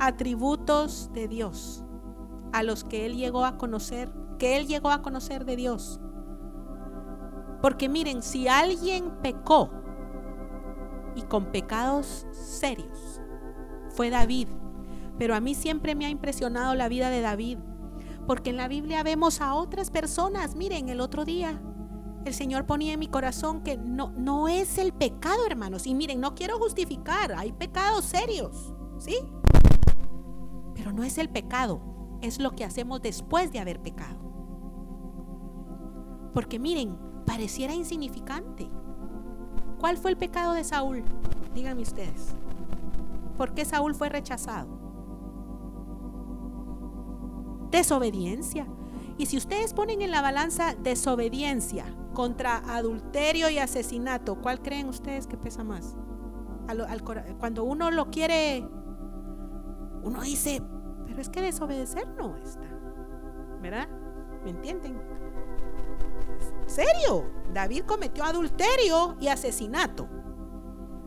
atributos 0.00 1.10
de 1.12 1.28
Dios 1.28 1.84
a 2.52 2.62
los 2.62 2.84
que 2.84 3.06
él 3.06 3.16
llegó 3.16 3.44
a 3.44 3.58
conocer, 3.58 4.10
que 4.38 4.56
él 4.56 4.66
llegó 4.66 4.90
a 4.90 5.02
conocer 5.02 5.44
de 5.44 5.56
Dios. 5.56 6.00
Porque 7.60 7.88
miren, 7.88 8.22
si 8.22 8.48
alguien 8.48 9.10
pecó 9.22 9.70
y 11.14 11.22
con 11.22 11.52
pecados 11.52 12.26
serios, 12.32 13.20
fue 13.90 14.10
David. 14.10 14.48
Pero 15.18 15.34
a 15.34 15.40
mí 15.40 15.54
siempre 15.54 15.94
me 15.94 16.06
ha 16.06 16.10
impresionado 16.10 16.74
la 16.74 16.88
vida 16.88 17.10
de 17.10 17.20
David, 17.20 17.58
porque 18.26 18.50
en 18.50 18.56
la 18.56 18.68
Biblia 18.68 19.02
vemos 19.02 19.40
a 19.40 19.54
otras 19.54 19.90
personas. 19.90 20.56
Miren, 20.56 20.88
el 20.88 21.00
otro 21.00 21.24
día 21.24 21.60
el 22.24 22.32
Señor 22.32 22.64
ponía 22.64 22.94
en 22.94 23.00
mi 23.00 23.08
corazón 23.08 23.62
que 23.62 23.76
no, 23.76 24.12
no 24.16 24.48
es 24.48 24.78
el 24.78 24.92
pecado, 24.92 25.46
hermanos. 25.46 25.86
Y 25.86 25.94
miren, 25.94 26.20
no 26.20 26.34
quiero 26.34 26.58
justificar, 26.58 27.32
hay 27.32 27.52
pecados 27.52 28.04
serios, 28.04 28.72
¿sí? 28.98 29.16
Pero 30.74 30.92
no 30.92 31.04
es 31.04 31.18
el 31.18 31.28
pecado, 31.28 31.80
es 32.22 32.38
lo 32.38 32.52
que 32.52 32.64
hacemos 32.64 33.02
después 33.02 33.52
de 33.52 33.58
haber 33.58 33.80
pecado. 33.80 34.18
Porque 36.32 36.58
miren, 36.58 36.98
pareciera 37.26 37.74
insignificante. 37.74 38.70
¿Cuál 39.78 39.98
fue 39.98 40.10
el 40.10 40.16
pecado 40.16 40.54
de 40.54 40.64
Saúl? 40.64 41.04
Díganme 41.54 41.82
ustedes. 41.82 42.34
¿Por 43.36 43.52
qué 43.52 43.64
Saúl 43.64 43.94
fue 43.94 44.08
rechazado? 44.08 44.68
Desobediencia. 47.70 48.66
Y 49.18 49.26
si 49.26 49.36
ustedes 49.36 49.74
ponen 49.74 50.00
en 50.00 50.10
la 50.10 50.22
balanza 50.22 50.74
desobediencia 50.74 51.84
contra 52.14 52.58
adulterio 52.74 53.50
y 53.50 53.58
asesinato, 53.58 54.40
¿cuál 54.40 54.62
creen 54.62 54.88
ustedes 54.88 55.26
que 55.26 55.36
pesa 55.36 55.64
más? 55.64 55.96
cuando 57.38 57.64
uno 57.64 57.90
lo 57.90 58.10
quiere, 58.10 58.66
uno 60.02 60.22
dice, 60.22 60.62
pero 61.04 61.20
es 61.20 61.28
que 61.28 61.42
desobedecer 61.42 62.08
no 62.16 62.36
está. 62.38 62.68
¿Verdad? 63.60 63.88
¿Me 64.44 64.50
entienden? 64.50 64.98
¿Serio? 66.66 67.30
David 67.52 67.82
cometió 67.86 68.24
adulterio 68.24 69.16
y 69.20 69.28
asesinato. 69.28 70.08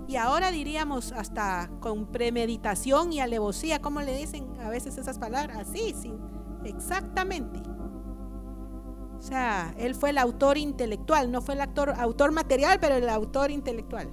Y 0.07 0.15
ahora 0.15 0.51
diríamos 0.51 1.11
hasta 1.11 1.69
con 1.79 2.07
premeditación 2.07 3.11
y 3.11 3.19
alevosía, 3.19 3.81
¿cómo 3.81 4.01
le 4.01 4.15
dicen 4.15 4.57
a 4.61 4.69
veces 4.69 4.97
esas 4.97 5.19
palabras? 5.19 5.57
Así, 5.57 5.93
sí, 5.99 6.13
exactamente. 6.63 7.66
O 9.27 9.29
sea, 9.29 9.75
él 9.77 9.93
fue 9.93 10.11
el 10.11 10.19
autor 10.19 10.57
intelectual, 10.57 11.29
no 11.29 11.41
fue 11.41 11.55
el 11.55 11.59
actor, 11.59 11.93
autor 11.97 12.31
material, 12.31 12.77
pero 12.79 12.95
el 12.95 13.09
autor 13.09 13.51
intelectual. 13.51 14.09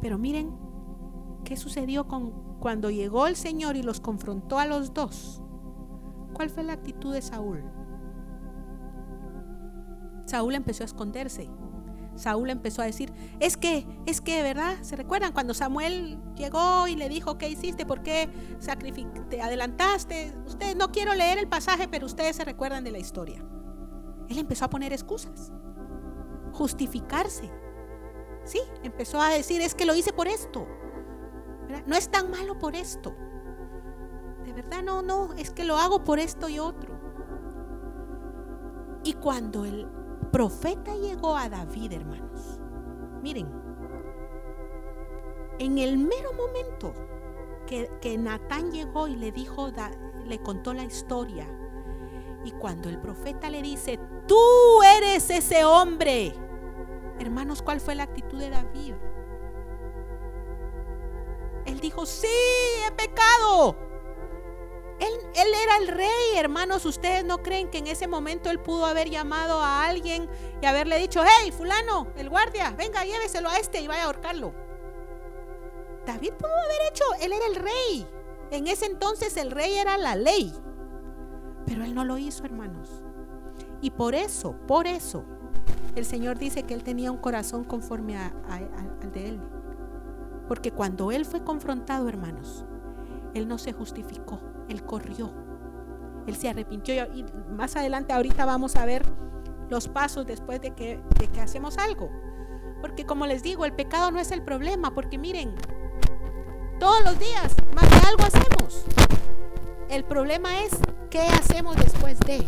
Pero 0.00 0.16
miren 0.16 0.56
qué 1.42 1.56
sucedió 1.56 2.06
con 2.06 2.60
cuando 2.60 2.88
llegó 2.88 3.26
el 3.26 3.34
Señor 3.34 3.74
y 3.74 3.82
los 3.82 3.98
confrontó 3.98 4.60
a 4.60 4.66
los 4.66 4.94
dos. 4.94 5.42
¿Cuál 6.34 6.50
fue 6.50 6.62
la 6.62 6.74
actitud 6.74 7.12
de 7.12 7.20
Saúl? 7.20 7.64
Saúl 10.26 10.54
empezó 10.54 10.84
a 10.84 10.86
esconderse. 10.86 11.50
Saúl 12.14 12.50
empezó 12.50 12.80
a 12.80 12.84
decir, 12.84 13.12
es 13.40 13.56
que, 13.56 13.88
es 14.06 14.20
que, 14.20 14.40
¿verdad? 14.44 14.76
¿Se 14.82 14.94
recuerdan 14.94 15.32
cuando 15.32 15.52
Samuel 15.52 16.20
llegó 16.36 16.86
y 16.86 16.94
le 16.94 17.08
dijo, 17.08 17.38
¿qué 17.38 17.48
hiciste? 17.48 17.84
¿Por 17.84 18.04
qué 18.04 18.28
te 19.30 19.42
adelantaste? 19.42 20.32
Ustedes, 20.46 20.76
no 20.76 20.92
quiero 20.92 21.12
leer 21.12 21.38
el 21.38 21.48
pasaje, 21.48 21.88
pero 21.88 22.06
ustedes 22.06 22.36
se 22.36 22.44
recuerdan 22.44 22.84
de 22.84 22.92
la 22.92 23.00
historia. 23.00 23.44
Él 24.28 24.38
empezó 24.38 24.64
a 24.64 24.70
poner 24.70 24.92
excusas, 24.92 25.52
justificarse. 26.52 27.50
Sí, 28.44 28.60
empezó 28.82 29.20
a 29.20 29.30
decir, 29.30 29.60
es 29.60 29.74
que 29.74 29.86
lo 29.86 29.94
hice 29.94 30.12
por 30.12 30.28
esto. 30.28 30.66
No 31.86 31.96
es 31.96 32.10
tan 32.10 32.30
malo 32.30 32.58
por 32.58 32.76
esto. 32.76 33.14
De 34.44 34.52
verdad, 34.52 34.82
no, 34.82 35.02
no, 35.02 35.32
es 35.34 35.50
que 35.50 35.64
lo 35.64 35.76
hago 35.76 36.04
por 36.04 36.18
esto 36.18 36.48
y 36.48 36.58
otro. 36.58 36.94
Y 39.02 39.14
cuando 39.14 39.64
el 39.64 39.86
profeta 40.30 40.94
llegó 40.94 41.36
a 41.36 41.48
David, 41.48 41.92
hermanos. 41.92 42.60
Miren, 43.22 43.48
en 45.58 45.78
el 45.78 45.98
mero 45.98 46.32
momento 46.32 46.92
que, 47.66 47.90
que 48.00 48.18
Natán 48.18 48.70
llegó 48.70 49.08
y 49.08 49.16
le 49.16 49.32
dijo, 49.32 49.70
le 50.26 50.38
contó 50.42 50.74
la 50.74 50.84
historia, 50.84 51.46
y 52.44 52.52
cuando 52.52 52.88
el 52.88 53.00
profeta 53.00 53.48
le 53.48 53.62
dice, 53.62 53.98
tú 54.26 54.82
eres 54.96 55.30
ese 55.30 55.64
hombre, 55.64 56.34
hermanos, 57.18 57.62
¿cuál 57.62 57.80
fue 57.80 57.94
la 57.94 58.04
actitud 58.04 58.38
de 58.38 58.50
David? 58.50 58.94
Él 61.66 61.80
dijo, 61.80 62.04
sí, 62.06 62.26
he 62.86 62.92
pecado. 62.92 63.76
Él, 65.00 65.10
era 65.34 65.76
el 65.78 65.88
rey, 65.88 66.36
hermanos. 66.36 66.84
Ustedes 66.86 67.24
no 67.24 67.42
creen 67.42 67.68
que 67.70 67.78
en 67.78 67.86
ese 67.86 68.06
momento 68.06 68.50
él 68.50 68.60
pudo 68.60 68.86
haber 68.86 69.10
llamado 69.10 69.60
a 69.60 69.84
alguien 69.86 70.28
y 70.62 70.66
haberle 70.66 70.98
dicho, 70.98 71.22
hey, 71.24 71.52
fulano, 71.52 72.08
el 72.16 72.28
guardia, 72.28 72.70
venga, 72.76 73.04
lléveselo 73.04 73.48
a 73.48 73.58
este 73.58 73.80
y 73.80 73.88
vaya 73.88 74.02
a 74.02 74.06
ahorcarlo. 74.06 74.54
David 76.06 76.32
pudo 76.34 76.52
haber 76.52 76.92
hecho, 76.92 77.04
él 77.20 77.32
era 77.32 77.46
el 77.46 77.56
rey. 77.56 78.06
En 78.50 78.66
ese 78.66 78.86
entonces 78.86 79.36
el 79.36 79.50
rey 79.50 79.74
era 79.74 79.96
la 79.96 80.16
ley. 80.16 80.54
Pero 81.66 81.84
él 81.84 81.94
no 81.94 82.04
lo 82.04 82.18
hizo, 82.18 82.44
hermanos. 82.44 82.93
Y 83.84 83.90
por 83.90 84.14
eso, 84.14 84.56
por 84.66 84.86
eso, 84.86 85.24
el 85.94 86.06
Señor 86.06 86.38
dice 86.38 86.62
que 86.62 86.72
él 86.72 86.82
tenía 86.82 87.12
un 87.12 87.18
corazón 87.18 87.64
conforme 87.64 88.16
al 88.16 89.12
de 89.12 89.28
él. 89.28 89.40
Porque 90.48 90.70
cuando 90.70 91.12
él 91.12 91.26
fue 91.26 91.44
confrontado, 91.44 92.08
hermanos, 92.08 92.64
él 93.34 93.46
no 93.46 93.58
se 93.58 93.72
justificó 93.72 94.40
él 94.68 94.84
corrió. 94.84 95.32
Él 96.26 96.36
se 96.36 96.48
arrepintió 96.48 96.94
y 97.12 97.24
más 97.50 97.76
adelante 97.76 98.12
ahorita 98.12 98.46
vamos 98.46 98.76
a 98.76 98.86
ver 98.86 99.04
los 99.68 99.88
pasos 99.88 100.26
después 100.26 100.60
de 100.60 100.70
que, 100.70 101.00
de 101.20 101.28
que 101.28 101.40
hacemos 101.40 101.76
algo. 101.76 102.10
Porque 102.80 103.04
como 103.04 103.26
les 103.26 103.42
digo, 103.42 103.64
el 103.64 103.74
pecado 103.74 104.10
no 104.10 104.18
es 104.18 104.30
el 104.30 104.42
problema, 104.42 104.94
porque 104.94 105.18
miren, 105.18 105.54
todos 106.78 107.04
los 107.04 107.18
días 107.18 107.54
más 107.74 107.90
de 107.90 108.08
algo 108.08 108.24
hacemos. 108.24 108.84
El 109.90 110.04
problema 110.04 110.62
es 110.62 110.70
qué 111.10 111.20
hacemos 111.20 111.76
después 111.76 112.18
de. 112.20 112.46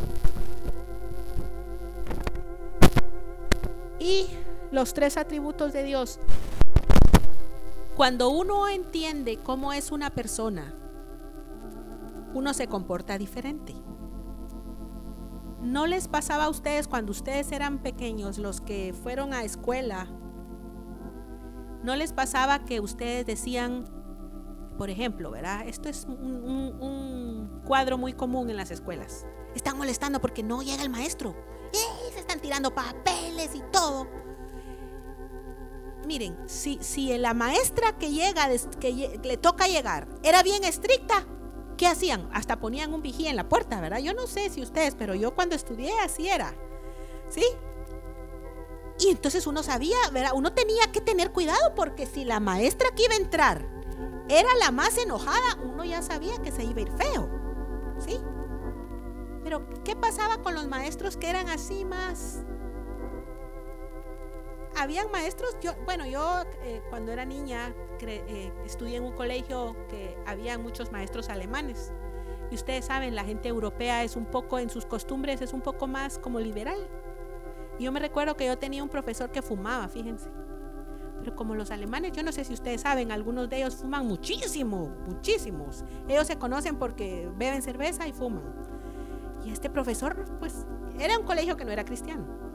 Y 4.07 4.29
los 4.71 4.95
tres 4.95 5.17
atributos 5.17 5.73
de 5.73 5.83
Dios. 5.83 6.21
Cuando 7.97 8.29
uno 8.29 8.69
entiende 8.69 9.37
cómo 9.39 9.73
es 9.73 9.91
una 9.91 10.11
persona, 10.11 10.73
uno 12.33 12.55
se 12.55 12.69
comporta 12.69 13.19
diferente. 13.19 13.75
¿No 15.61 15.89
les 15.89 16.07
pasaba 16.07 16.45
a 16.45 16.49
ustedes 16.51 16.87
cuando 16.87 17.11
ustedes 17.11 17.51
eran 17.51 17.83
pequeños, 17.83 18.39
los 18.39 18.61
que 18.61 18.95
fueron 19.03 19.35
a 19.35 19.43
escuela? 19.43 20.07
¿No 21.83 21.97
les 21.97 22.13
pasaba 22.13 22.65
que 22.65 22.79
ustedes 22.79 23.27
decían, 23.27 23.87
por 24.79 24.89
ejemplo, 24.89 25.33
¿verdad? 25.33 25.67
Esto 25.67 25.89
es 25.89 26.05
un, 26.05 27.61
cuadro 27.65 27.99
muy 27.99 28.13
común 28.13 28.51
en 28.51 28.57
las 28.57 28.71
escuelas. 28.71 29.27
Están 29.57 29.77
molestando 29.77 30.21
porque 30.21 30.45
no 30.45 30.63
llega 30.63 30.85
el 30.85 30.91
maestro. 30.91 31.35
Tirando 32.47 32.73
papeles 32.73 33.57
y 33.57 33.61
todo. 33.73 34.07
Miren, 36.07 36.39
si, 36.47 36.79
si 36.81 37.19
la 37.19 37.35
maestra 37.35 37.99
que 37.99 38.13
llega, 38.13 38.49
que 38.79 39.19
le 39.21 39.37
toca 39.37 39.67
llegar, 39.67 40.07
era 40.23 40.45
bien 40.45 40.63
estricta, 40.63 41.27
¿qué 41.77 41.89
hacían? 41.89 42.31
Hasta 42.33 42.61
ponían 42.61 42.95
un 42.95 43.03
vigía 43.03 43.31
en 43.31 43.35
la 43.35 43.49
puerta, 43.49 43.81
¿verdad? 43.81 43.99
Yo 43.99 44.15
no 44.15 44.29
sé 44.29 44.49
si 44.49 44.63
ustedes, 44.63 44.95
pero 44.95 45.17
yo 45.17 45.35
cuando 45.35 45.57
estudié 45.57 45.91
así 46.05 46.29
era. 46.29 46.55
¿Sí? 47.31 47.43
Y 49.01 49.09
entonces 49.09 49.49
uno 49.49 49.65
sabía, 49.65 49.99
¿verdad? 50.13 50.31
Uno 50.33 50.53
tenía 50.53 50.93
que 50.93 51.01
tener 51.01 51.33
cuidado 51.33 51.75
porque 51.75 52.07
si 52.07 52.25
la 52.25 52.39
maestra 52.39 52.91
que 52.95 53.07
iba 53.07 53.15
a 53.15 53.19
entrar 53.19 53.67
era 54.29 54.55
la 54.61 54.71
más 54.71 54.97
enojada, 54.99 55.57
uno 55.65 55.85
ya 55.85 56.01
sabía 56.01 56.41
que 56.41 56.53
se 56.53 56.63
iba 56.63 56.79
a 56.79 56.83
ir 56.83 56.93
feo. 56.93 57.46
Pero 59.59 59.83
¿qué 59.85 59.97
pasaba 59.97 60.43
con 60.43 60.55
los 60.55 60.69
maestros 60.69 61.17
que 61.17 61.31
eran 61.31 61.49
así 61.49 61.85
más 61.85 62.45
habían 64.77 65.11
maestros, 65.11 65.57
yo, 65.61 65.73
bueno, 65.85 66.07
yo 66.07 66.43
eh, 66.63 66.83
cuando 66.91 67.11
era 67.11 67.25
niña 67.25 67.75
eh, 68.01 68.53
estudié 68.65 68.99
en 68.99 69.05
un 69.05 69.13
colegio 69.13 69.75
que 69.89 70.17
había 70.27 70.59
muchos 70.59 70.93
maestros 70.93 71.29
alemanes. 71.29 71.93
Y 72.51 72.55
ustedes 72.55 72.85
saben, 72.85 73.15
la 73.15 73.25
gente 73.25 73.49
europea 73.49 74.05
es 74.05 74.17
un 74.17 74.27
poco, 74.27 74.59
en 74.59 74.71
sus 74.71 74.87
costumbres, 74.87 75.41
es 75.41 75.53
un 75.53 75.63
poco 75.63 75.87
más 75.87 76.19
como 76.19 76.39
liberal. 76.39 76.79
Y 77.79 77.85
yo 77.85 77.93
me 77.93 78.01
recuerdo 78.01 78.37
que 78.37 78.47
yo 78.47 78.59
tenía 78.59 78.83
un 78.83 78.89
profesor 78.89 79.31
que 79.33 79.43
fumaba, 79.43 79.89
fíjense. 79.89 80.31
Pero 81.19 81.35
como 81.35 81.55
los 81.55 81.71
alemanes, 81.71 82.13
yo 82.13 82.23
no 82.23 82.31
sé 82.31 82.45
si 82.45 82.53
ustedes 82.53 82.83
saben, 82.83 83.11
algunos 83.11 83.49
de 83.49 83.57
ellos 83.57 83.77
fuman 83.77 84.07
muchísimo, 84.07 84.95
muchísimos. 85.07 85.85
Ellos 86.07 86.27
se 86.27 86.39
conocen 86.39 86.77
porque 86.77 87.29
beben 87.37 87.63
cerveza 87.63 88.07
y 88.07 88.13
fuman. 88.13 88.45
Y 89.47 89.53
este 89.53 89.71
profesor, 89.71 90.27
pues, 90.41 90.67
era 90.99 91.17
un 91.19 91.25
colegio 91.25 91.57
que 91.57 91.65
no 91.65 91.71
era 91.71 91.85
cristiano 91.85 92.47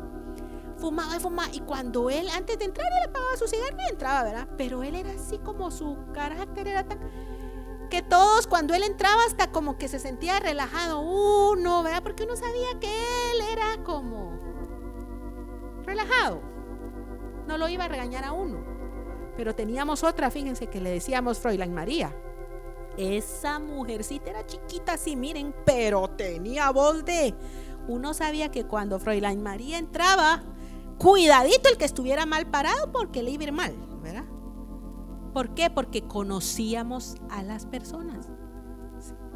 fumaba 0.82 1.16
y 1.16 1.20
fumaba. 1.20 1.50
Y 1.54 1.62
cuando 1.62 2.10
él, 2.10 2.28
antes 2.36 2.58
de 2.60 2.66
entrar, 2.66 2.88
él 2.88 3.10
apagaba 3.10 3.38
su 3.38 3.48
cigarro 3.48 3.78
y 3.88 3.92
entraba, 3.92 4.24
¿verdad? 4.24 4.48
Pero 4.58 4.84
él 4.84 4.96
era 4.96 5.12
así 5.12 5.38
como 5.38 5.72
su 5.72 5.98
carácter 6.14 6.68
era 6.68 6.84
tan. 6.84 7.00
que 7.90 8.02
todos, 8.02 8.48
cuando 8.48 8.74
él 8.74 8.84
entraba, 8.84 9.24
hasta 9.26 9.52
como 9.52 9.78
que 9.78 9.88
se 9.88 10.00
sentía 10.00 10.40
relajado 10.40 11.00
uno, 11.00 11.84
¿verdad? 11.84 12.04
Porque 12.04 12.24
uno 12.24 12.36
sabía 12.36 12.80
que 12.82 12.88
él 12.88 13.42
era 13.54 13.84
como. 13.84 14.40
relajado. 15.86 16.42
No 17.48 17.58
lo 17.58 17.70
iba 17.70 17.86
a 17.86 17.88
regañar 17.88 18.26
a 18.26 18.34
uno. 18.34 18.66
Pero 19.38 19.56
teníamos 19.56 20.04
otra, 20.04 20.30
fíjense, 20.30 20.68
que 20.68 20.82
le 20.82 20.90
decíamos 20.90 21.40
Fräulein 21.40 21.74
María. 21.74 22.14
Esa 22.98 23.60
mujercita 23.60 24.32
era 24.32 24.46
chiquita, 24.46 24.94
así, 24.94 25.16
miren, 25.16 25.54
pero 25.66 26.08
tenía 26.10 26.70
voz 26.72 27.06
de. 27.06 27.34
Uno 27.88 28.14
sabía 28.14 28.52
que 28.52 28.66
cuando 28.66 29.00
Fräulein 29.00 29.42
María 29.42 29.78
entraba, 29.78 30.44
cuidadito 30.98 31.70
el 31.70 31.78
que 31.78 31.86
estuviera 31.86 32.26
mal 32.26 32.48
parado 32.48 32.92
porque 32.92 33.24
le 33.24 33.32
iba 33.32 33.42
a 33.42 33.48
ir 33.48 33.52
mal, 33.52 33.76
¿verdad? 34.02 34.26
¿Por 35.34 35.54
qué? 35.54 35.70
Porque 35.70 36.04
conocíamos 36.04 37.16
a 37.30 37.42
las 37.42 37.66
personas. 37.66 38.28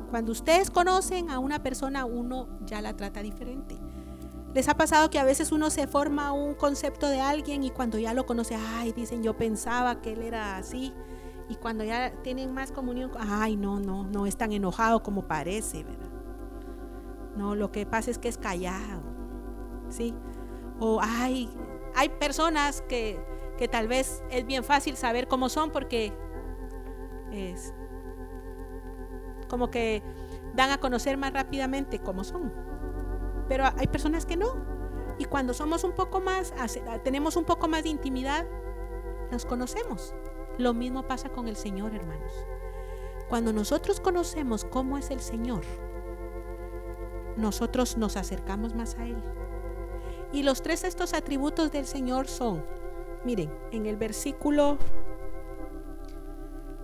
Cuando 0.10 0.32
ustedes 0.32 0.70
conocen 0.70 1.30
a 1.30 1.40
una 1.40 1.64
persona, 1.64 2.06
uno 2.06 2.60
ya 2.66 2.82
la 2.82 2.96
trata 2.96 3.22
diferente. 3.22 3.78
¿Les 4.54 4.70
ha 4.70 4.78
pasado 4.78 5.10
que 5.10 5.20
a 5.20 5.26
veces 5.26 5.52
uno 5.52 5.70
se 5.70 5.88
forma 5.88 6.32
un 6.32 6.54
concepto 6.54 7.10
de 7.10 7.20
alguien 7.20 7.64
y 7.64 7.72
cuando 7.72 7.98
ya 7.98 8.14
lo 8.14 8.26
conoce, 8.26 8.56
ay, 8.56 8.94
dicen, 8.94 9.24
yo 9.24 9.36
pensaba 9.36 10.02
que 10.02 10.14
él 10.14 10.22
era 10.22 10.58
así? 10.58 10.94
Y 11.48 11.56
cuando 11.56 11.84
ya 11.84 12.12
tienen 12.24 12.54
más 12.54 12.72
comunión, 12.72 13.12
ay, 13.20 13.56
no, 13.56 13.80
no, 13.80 14.04
no 14.04 14.26
es 14.26 14.36
tan 14.36 14.52
enojado 14.52 15.04
como 15.04 15.28
parece, 15.28 15.84
¿verdad? 15.84 16.10
No, 17.36 17.56
lo 17.56 17.72
que 17.72 17.86
pasa 17.86 18.10
es 18.10 18.18
que 18.18 18.30
es 18.30 18.38
callado, 18.38 19.04
¿sí? 19.90 20.14
O 20.80 21.00
hay, 21.02 21.50
hay 21.96 22.10
personas 22.10 22.82
que, 22.82 23.24
que 23.58 23.68
tal 23.68 23.88
vez 23.88 24.24
es 24.32 24.46
bien 24.46 24.64
fácil 24.64 24.98
saber 24.98 25.28
cómo 25.28 25.50
son 25.50 25.72
porque 25.72 26.14
es 27.32 27.74
como 29.48 29.70
que 29.70 30.02
dan 30.56 30.72
a 30.72 30.80
conocer 30.80 31.18
más 31.18 31.34
rápidamente 31.34 32.00
cómo 32.00 32.24
son. 32.24 32.52
Pero 33.48 33.66
hay 33.78 33.88
personas 33.88 34.26
que 34.26 34.38
no. 34.38 34.56
Y 35.18 35.26
cuando 35.26 35.54
somos 35.54 35.84
un 35.84 35.94
poco 35.94 36.20
más, 36.20 36.54
tenemos 37.04 37.36
un 37.36 37.46
poco 37.46 37.68
más 37.68 37.84
de 37.84 37.90
intimidad, 37.90 38.46
nos 39.32 39.46
conocemos. 39.46 40.14
Lo 40.58 40.74
mismo 40.74 41.04
pasa 41.04 41.30
con 41.30 41.48
el 41.48 41.56
Señor, 41.56 41.94
hermanos. 41.94 42.32
Cuando 43.30 43.52
nosotros 43.52 44.00
conocemos 44.00 44.66
cómo 44.66 44.98
es 44.98 45.12
el 45.12 45.20
Señor, 45.20 45.64
nosotros 47.38 47.98
nos 47.98 48.16
acercamos 48.16 48.74
más 48.76 48.96
a 48.96 49.06
Él. 49.06 49.22
Y 50.32 50.44
los 50.44 50.62
tres 50.62 50.84
estos 50.84 51.14
atributos 51.14 51.72
del 51.72 51.86
Señor 51.86 52.28
son, 52.28 52.64
miren, 53.26 53.54
en 53.72 53.86
el 53.86 53.98
versículo 53.98 54.78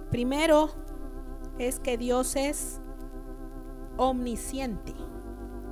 primero 0.10 0.72
es 1.58 1.80
que 1.80 1.98
Dios 1.98 2.36
es 2.36 2.80
omnisciente. 3.98 4.94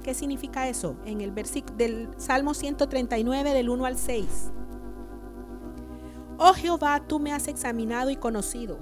¿Qué 0.03 0.13
significa 0.13 0.69
eso? 0.69 0.95
En 1.05 1.21
el 1.21 1.31
versículo 1.31 1.75
del 1.75 2.09
Salmo 2.17 2.53
139 2.53 3.53
del 3.53 3.69
1 3.69 3.85
al 3.85 3.97
6. 3.97 4.51
Oh 6.41 6.53
Jehová, 6.53 7.01
tú 7.05 7.19
me 7.19 7.33
has 7.33 7.49
examinado 7.49 8.09
y 8.09 8.15
conocido. 8.15 8.79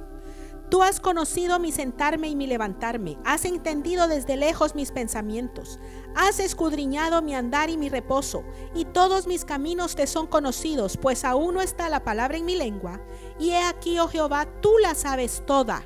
Tú 0.69 0.83
has 0.83 0.99
conocido 0.99 1.57
mi 1.57 1.71
sentarme 1.71 2.27
y 2.27 2.35
mi 2.35 2.45
levantarme, 2.45 3.17
has 3.25 3.45
entendido 3.45 4.07
desde 4.07 4.37
lejos 4.37 4.75
mis 4.75 4.91
pensamientos, 4.91 5.79
has 6.13 6.39
escudriñado 6.39 7.23
mi 7.23 7.33
andar 7.33 7.71
y 7.71 7.77
mi 7.77 7.89
reposo, 7.89 8.43
y 8.75 8.85
todos 8.85 9.25
mis 9.25 9.43
caminos 9.43 9.95
te 9.95 10.05
son 10.05 10.27
conocidos, 10.27 10.97
pues 10.97 11.25
aún 11.25 11.55
no 11.55 11.61
está 11.61 11.89
la 11.89 12.03
palabra 12.03 12.37
en 12.37 12.45
mi 12.45 12.55
lengua. 12.55 13.01
Y 13.39 13.51
he 13.51 13.63
aquí, 13.63 13.97
oh 13.97 14.07
Jehová, 14.07 14.45
tú 14.61 14.77
la 14.79 14.93
sabes 14.93 15.41
toda. 15.47 15.83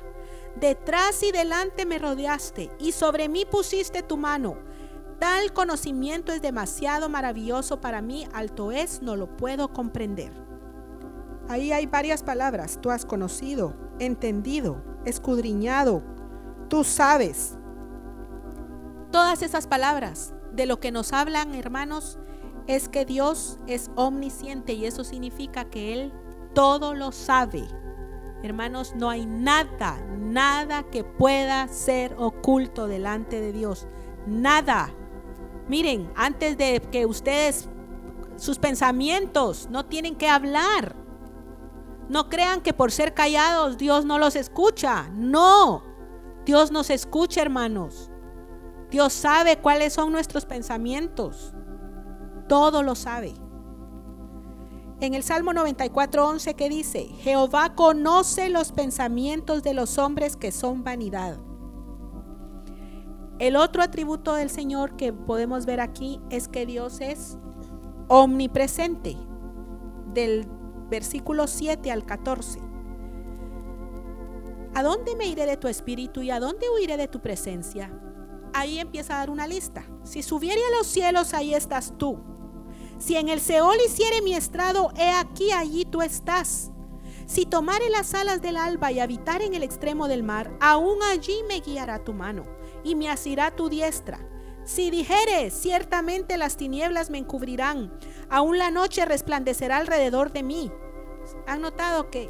Detrás 0.56 1.22
y 1.22 1.32
delante 1.32 1.86
me 1.86 1.98
rodeaste, 1.98 2.70
y 2.78 2.92
sobre 2.92 3.30
mí 3.30 3.46
pusiste 3.46 4.02
tu 4.02 4.18
mano. 4.18 4.58
Tal 5.20 5.54
conocimiento 5.54 6.32
es 6.32 6.42
demasiado 6.42 7.08
maravilloso 7.08 7.80
para 7.80 8.02
mí, 8.02 8.26
alto 8.34 8.72
es, 8.72 9.00
no 9.00 9.16
lo 9.16 9.38
puedo 9.38 9.72
comprender. 9.72 10.51
Ahí 11.52 11.70
hay 11.70 11.84
varias 11.84 12.22
palabras. 12.22 12.78
Tú 12.80 12.90
has 12.90 13.04
conocido, 13.04 13.74
entendido, 13.98 14.82
escudriñado. 15.04 16.02
Tú 16.70 16.82
sabes. 16.82 17.58
Todas 19.10 19.42
esas 19.42 19.66
palabras 19.66 20.32
de 20.54 20.64
lo 20.64 20.80
que 20.80 20.90
nos 20.90 21.12
hablan, 21.12 21.54
hermanos, 21.54 22.18
es 22.66 22.88
que 22.88 23.04
Dios 23.04 23.58
es 23.66 23.90
omnisciente 23.96 24.72
y 24.72 24.86
eso 24.86 25.04
significa 25.04 25.66
que 25.66 25.92
Él 25.92 26.14
todo 26.54 26.94
lo 26.94 27.12
sabe. 27.12 27.68
Hermanos, 28.42 28.94
no 28.96 29.10
hay 29.10 29.26
nada, 29.26 30.00
nada 30.18 30.84
que 30.84 31.04
pueda 31.04 31.68
ser 31.68 32.14
oculto 32.16 32.86
delante 32.86 33.42
de 33.42 33.52
Dios. 33.52 33.86
Nada. 34.26 34.88
Miren, 35.68 36.10
antes 36.16 36.56
de 36.56 36.80
que 36.90 37.04
ustedes, 37.04 37.68
sus 38.36 38.58
pensamientos 38.58 39.68
no 39.70 39.84
tienen 39.84 40.16
que 40.16 40.30
hablar. 40.30 41.01
No 42.12 42.28
crean 42.28 42.60
que 42.60 42.74
por 42.74 42.92
ser 42.92 43.14
callados 43.14 43.78
Dios 43.78 44.04
no 44.04 44.18
los 44.18 44.36
escucha. 44.36 45.08
No, 45.14 45.82
Dios 46.44 46.70
nos 46.70 46.90
escucha, 46.90 47.40
hermanos. 47.40 48.10
Dios 48.90 49.14
sabe 49.14 49.56
cuáles 49.56 49.94
son 49.94 50.12
nuestros 50.12 50.44
pensamientos. 50.44 51.54
Todo 52.50 52.82
lo 52.82 52.96
sabe. 52.96 53.32
En 55.00 55.14
el 55.14 55.22
Salmo 55.22 55.54
94:11 55.54 56.54
que 56.54 56.68
dice, 56.68 57.04
Jehová 57.22 57.74
conoce 57.74 58.50
los 58.50 58.72
pensamientos 58.72 59.62
de 59.62 59.72
los 59.72 59.96
hombres 59.96 60.36
que 60.36 60.52
son 60.52 60.84
vanidad. 60.84 61.38
El 63.38 63.56
otro 63.56 63.82
atributo 63.82 64.34
del 64.34 64.50
Señor 64.50 64.96
que 64.96 65.14
podemos 65.14 65.64
ver 65.64 65.80
aquí 65.80 66.20
es 66.28 66.46
que 66.46 66.66
Dios 66.66 67.00
es 67.00 67.38
omnipresente. 68.08 69.16
Del 70.12 70.46
versículos 70.92 71.50
7 71.50 71.90
al 71.90 72.04
14. 72.04 72.60
¿A 74.74 74.82
dónde 74.82 75.16
me 75.16 75.26
iré 75.26 75.46
de 75.46 75.56
tu 75.56 75.66
espíritu 75.66 76.20
y 76.20 76.30
a 76.30 76.38
dónde 76.38 76.66
huiré 76.68 76.98
de 76.98 77.08
tu 77.08 77.20
presencia? 77.20 77.90
Ahí 78.52 78.78
empieza 78.78 79.14
a 79.14 79.18
dar 79.20 79.30
una 79.30 79.46
lista. 79.46 79.84
Si 80.04 80.22
subiere 80.22 80.60
a 80.60 80.76
los 80.76 80.86
cielos, 80.86 81.32
ahí 81.32 81.54
estás 81.54 81.94
tú. 81.96 82.20
Si 82.98 83.16
en 83.16 83.30
el 83.30 83.40
Seol 83.40 83.78
hiciere 83.86 84.20
mi 84.20 84.34
estrado, 84.34 84.90
he 84.96 85.10
aquí 85.10 85.50
allí 85.50 85.86
tú 85.86 86.02
estás. 86.02 86.70
Si 87.24 87.46
tomare 87.46 87.88
las 87.88 88.12
alas 88.12 88.42
del 88.42 88.58
alba 88.58 88.92
y 88.92 89.00
habitar 89.00 89.40
en 89.40 89.54
el 89.54 89.62
extremo 89.62 90.08
del 90.08 90.22
mar, 90.22 90.54
aún 90.60 91.02
allí 91.10 91.42
me 91.48 91.60
guiará 91.60 92.04
tu 92.04 92.12
mano 92.12 92.42
y 92.84 92.96
me 92.96 93.08
asirá 93.08 93.50
tu 93.56 93.70
diestra. 93.70 94.18
Si 94.64 94.90
dijeres, 94.90 95.52
ciertamente 95.52 96.36
las 96.36 96.56
tinieblas 96.56 97.10
me 97.10 97.18
encubrirán, 97.18 97.92
aún 98.30 98.58
la 98.58 98.70
noche 98.70 99.04
resplandecerá 99.04 99.78
alrededor 99.78 100.32
de 100.32 100.42
mí. 100.42 100.70
¿Han 101.46 101.60
notado 101.62 102.10
que 102.10 102.28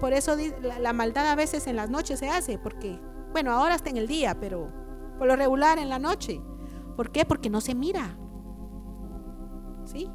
por 0.00 0.12
eso 0.12 0.36
la, 0.80 0.92
maldad 0.92 1.28
a 1.28 1.36
veces 1.36 1.66
en 1.66 1.76
las 1.76 1.90
noches 1.90 2.18
se 2.18 2.28
hace? 2.28 2.58
Porque, 2.58 3.00
bueno, 3.32 3.52
ahora 3.52 3.76
está 3.76 3.90
en 3.90 3.98
el 3.98 4.08
día, 4.08 4.38
pero 4.40 4.72
por 5.18 5.28
lo 5.28 5.36
regular 5.36 5.78
en 5.78 5.88
la 5.88 6.00
noche. 6.00 6.40
¿Por 6.96 7.10
qué? 7.10 7.24
Porque 7.24 7.50
no 7.50 7.60
se 7.60 7.74
mira. 7.74 8.16
¿Sí? 9.84 10.10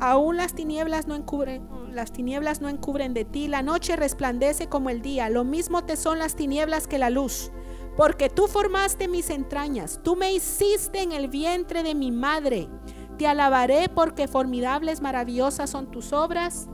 Aún 0.00 0.36
las 0.36 0.54
tinieblas 0.54 1.06
no 1.06 1.14
encubren, 1.14 1.68
las 1.94 2.12
tinieblas 2.12 2.60
no 2.60 2.68
encubren 2.68 3.14
de 3.14 3.24
ti, 3.24 3.48
la 3.48 3.62
noche 3.62 3.96
resplandece 3.96 4.68
como 4.68 4.90
el 4.90 5.00
día, 5.00 5.30
lo 5.30 5.42
mismo 5.44 5.84
te 5.84 5.96
son 5.96 6.18
las 6.18 6.36
tinieblas 6.36 6.86
que 6.86 6.98
la 6.98 7.08
luz. 7.08 7.50
Porque 7.96 8.28
tú 8.28 8.46
formaste 8.46 9.08
mis 9.08 9.30
entrañas, 9.30 10.00
tú 10.02 10.16
me 10.16 10.32
hiciste 10.32 11.02
en 11.02 11.12
el 11.12 11.28
vientre 11.28 11.82
de 11.82 11.94
mi 11.94 12.12
madre. 12.12 12.68
Te 13.16 13.26
alabaré 13.26 13.88
porque 13.88 14.28
formidables, 14.28 15.00
maravillosas 15.00 15.70
son 15.70 15.90
tus 15.90 16.12
obras. 16.12 16.68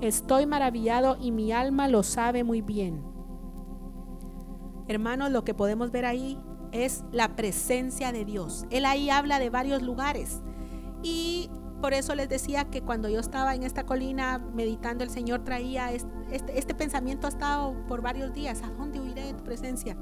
Estoy 0.00 0.46
maravillado 0.46 1.16
y 1.18 1.30
mi 1.30 1.52
alma 1.52 1.88
lo 1.88 2.02
sabe 2.02 2.44
muy 2.44 2.60
bien. 2.60 3.02
Hermanos, 4.88 5.30
lo 5.30 5.44
que 5.44 5.54
podemos 5.54 5.90
ver 5.90 6.04
ahí 6.04 6.38
es 6.72 7.04
la 7.12 7.36
presencia 7.36 8.12
de 8.12 8.24
Dios. 8.24 8.66
Él 8.70 8.84
ahí 8.84 9.08
habla 9.08 9.38
de 9.38 9.48
varios 9.48 9.82
lugares. 9.82 10.42
Y 11.02 11.50
por 11.80 11.94
eso 11.94 12.14
les 12.14 12.28
decía 12.28 12.64
que 12.64 12.82
cuando 12.82 13.08
yo 13.08 13.20
estaba 13.20 13.54
en 13.54 13.62
esta 13.62 13.86
colina 13.86 14.38
meditando, 14.38 15.04
el 15.04 15.10
Señor 15.10 15.44
traía 15.44 15.92
este, 15.92 16.58
este, 16.58 16.74
pensamiento 16.74 17.26
ha 17.26 17.30
estado 17.30 17.74
por 17.86 18.02
varios 18.02 18.34
días. 18.34 18.62
¿A 18.62 18.70
dónde 18.70 19.00
huiré 19.00 19.24
de 19.24 19.34
tu 19.34 19.44
presencia? 19.44 19.96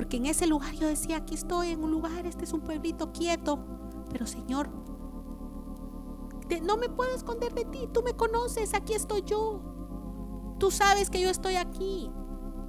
Porque 0.00 0.16
en 0.16 0.24
ese 0.24 0.46
lugar 0.46 0.72
yo 0.76 0.86
decía, 0.88 1.18
aquí 1.18 1.34
estoy 1.34 1.72
en 1.72 1.84
un 1.84 1.90
lugar, 1.90 2.24
este 2.24 2.44
es 2.44 2.54
un 2.54 2.62
pueblito 2.62 3.12
quieto. 3.12 3.58
Pero 4.10 4.26
Señor, 4.26 4.70
no 6.62 6.78
me 6.78 6.88
puedo 6.88 7.14
esconder 7.14 7.52
de 7.52 7.66
ti. 7.66 7.86
Tú 7.92 8.02
me 8.02 8.14
conoces, 8.14 8.72
aquí 8.72 8.94
estoy 8.94 9.20
yo. 9.26 9.60
Tú 10.58 10.70
sabes 10.70 11.10
que 11.10 11.20
yo 11.20 11.28
estoy 11.28 11.56
aquí. 11.56 12.10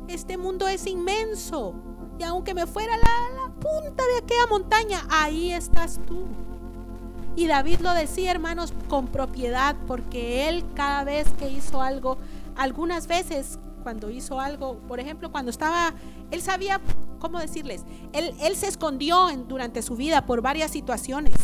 Este 0.09 0.35
mundo 0.35 0.67
es 0.67 0.85
inmenso. 0.87 1.73
Y 2.19 2.23
aunque 2.23 2.53
me 2.53 2.67
fuera 2.67 2.97
la, 2.97 3.43
la 3.43 3.53
punta 3.53 4.03
de 4.07 4.17
aquella 4.21 4.47
montaña, 4.47 5.07
ahí 5.09 5.53
estás 5.53 6.01
tú. 6.05 6.25
Y 7.37 7.47
David 7.47 7.79
lo 7.79 7.93
decía, 7.93 8.31
hermanos, 8.31 8.73
con 8.89 9.07
propiedad, 9.07 9.77
porque 9.87 10.49
él 10.49 10.65
cada 10.73 11.05
vez 11.05 11.29
que 11.39 11.49
hizo 11.49 11.81
algo, 11.81 12.17
algunas 12.57 13.07
veces 13.07 13.57
cuando 13.83 14.09
hizo 14.09 14.41
algo, 14.41 14.79
por 14.89 14.99
ejemplo, 14.99 15.31
cuando 15.31 15.49
estaba, 15.49 15.93
él 16.29 16.41
sabía, 16.41 16.81
¿cómo 17.21 17.39
decirles? 17.39 17.86
Él, 18.12 18.36
él 18.41 18.55
se 18.57 18.67
escondió 18.67 19.29
en, 19.29 19.47
durante 19.47 19.81
su 19.81 19.95
vida 19.95 20.25
por 20.25 20.41
varias 20.41 20.71
situaciones. 20.71 21.36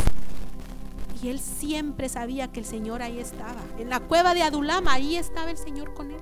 Y 1.21 1.29
él 1.29 1.39
siempre 1.39 2.09
sabía 2.09 2.51
que 2.51 2.59
el 2.59 2.65
Señor 2.65 3.01
ahí 3.01 3.19
estaba. 3.19 3.61
En 3.77 3.89
la 3.89 4.01
cueva 4.01 4.33
de 4.33 4.43
Adulama, 4.43 4.93
ahí 4.93 5.15
estaba 5.15 5.49
el 5.49 5.57
Señor 5.57 5.93
con 5.93 6.11
él. 6.11 6.21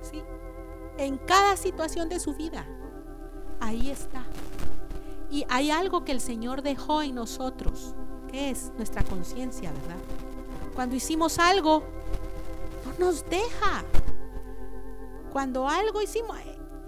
¿sí? 0.00 0.22
En 0.96 1.18
cada 1.18 1.56
situación 1.56 2.08
de 2.08 2.18
su 2.18 2.34
vida, 2.34 2.66
ahí 3.60 3.90
está. 3.90 4.24
Y 5.30 5.44
hay 5.48 5.70
algo 5.70 6.04
que 6.04 6.12
el 6.12 6.20
Señor 6.20 6.62
dejó 6.62 7.02
en 7.02 7.14
nosotros 7.14 7.94
es 8.32 8.72
nuestra 8.76 9.02
conciencia, 9.04 9.70
¿verdad? 9.70 10.02
Cuando 10.74 10.96
hicimos 10.96 11.38
algo, 11.38 11.82
no 12.98 13.06
nos 13.06 13.28
deja. 13.28 13.84
Cuando 15.30 15.68
algo 15.68 16.02
hicimos, 16.02 16.36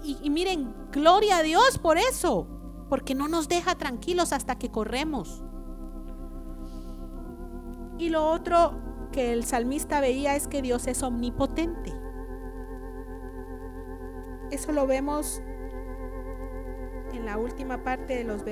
y, 0.05 0.29
miren, 0.29 0.73
gloria 0.91 1.37
a 1.37 1.43
Dios 1.43 1.77
por 1.79 1.97
eso, 1.97 2.47
porque 2.89 3.15
no 3.15 3.27
nos 3.27 3.47
deja 3.47 3.75
tranquilos 3.75 4.33
hasta 4.33 4.57
que 4.57 4.69
corremos. 4.69 5.43
Y 7.97 8.09
lo 8.09 8.29
otro 8.29 8.73
que 9.11 9.33
el 9.33 9.45
salmista 9.45 10.01
veía 10.01 10.35
es 10.35 10.47
que 10.47 10.61
Dios 10.61 10.87
es 10.87 11.01
omnipotente. 11.01 11.93
Eso 14.51 14.71
lo 14.71 14.85
vemos 14.85 15.41
en 17.13 17.25
la 17.25 17.37
última 17.37 17.83
parte 17.83 18.15
de 18.15 18.23
los 18.25 18.43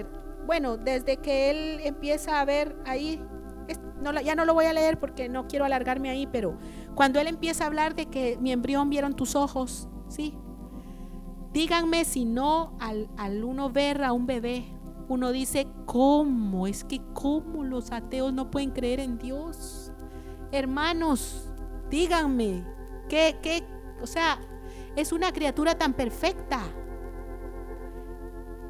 bueno, 0.45 0.77
desde 0.77 1.17
que 1.17 1.49
él 1.49 1.79
empieza 1.83 2.39
a 2.39 2.45
ver 2.45 2.75
ahí, 2.85 3.21
ya 4.23 4.35
no 4.35 4.45
lo 4.45 4.53
voy 4.53 4.65
a 4.65 4.73
leer 4.73 4.99
porque 4.99 5.29
no 5.29 5.47
quiero 5.47 5.65
alargarme 5.65 6.09
ahí, 6.09 6.27
pero 6.27 6.57
cuando 6.95 7.19
él 7.19 7.27
empieza 7.27 7.63
a 7.63 7.67
hablar 7.67 7.95
de 7.95 8.07
que 8.07 8.37
mi 8.41 8.51
embrión 8.51 8.89
vieron 8.89 9.15
tus 9.15 9.35
ojos, 9.35 9.87
¿sí? 10.09 10.37
Díganme 11.53 12.03
si 12.03 12.25
no 12.25 12.73
al, 12.79 13.09
al 13.15 13.43
uno 13.43 13.69
ver 13.69 14.03
a 14.03 14.11
un 14.11 14.25
bebé, 14.25 14.65
uno 15.07 15.31
dice, 15.31 15.67
¿cómo? 15.85 16.65
Es 16.65 16.83
que 16.83 17.01
cómo 17.13 17.63
los 17.63 17.91
ateos 17.91 18.33
no 18.33 18.49
pueden 18.49 18.71
creer 18.71 18.99
en 18.99 19.17
Dios. 19.17 19.91
Hermanos, 20.51 21.51
díganme, 21.89 22.65
¿qué, 23.09 23.37
qué? 23.41 23.63
O 24.01 24.07
sea, 24.07 24.39
es 24.95 25.11
una 25.11 25.31
criatura 25.31 25.77
tan 25.77 25.93
perfecta. 25.93 26.59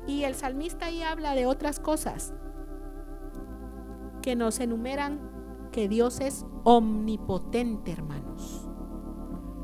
Y 0.05 0.23
el 0.23 0.35
salmista 0.35 0.87
ahí 0.87 1.01
habla 1.01 1.33
de 1.35 1.45
otras 1.45 1.79
cosas 1.79 2.33
que 4.21 4.35
nos 4.35 4.59
enumeran 4.59 5.31
que 5.71 5.87
Dios 5.87 6.19
es 6.19 6.45
omnipotente, 6.63 7.91
hermanos. 7.91 8.67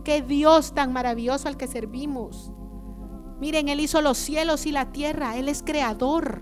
Que 0.04 0.22
Dios 0.22 0.74
tan 0.74 0.94
maravilloso 0.94 1.48
al 1.48 1.58
que 1.58 1.68
servimos. 1.68 2.54
Miren, 3.39 3.69
Él 3.69 3.80
hizo 3.80 4.02
los 4.02 4.17
cielos 4.17 4.65
y 4.65 4.71
la 4.71 4.91
tierra, 4.91 5.38
Él 5.38 5.49
es 5.49 5.63
creador. 5.63 6.41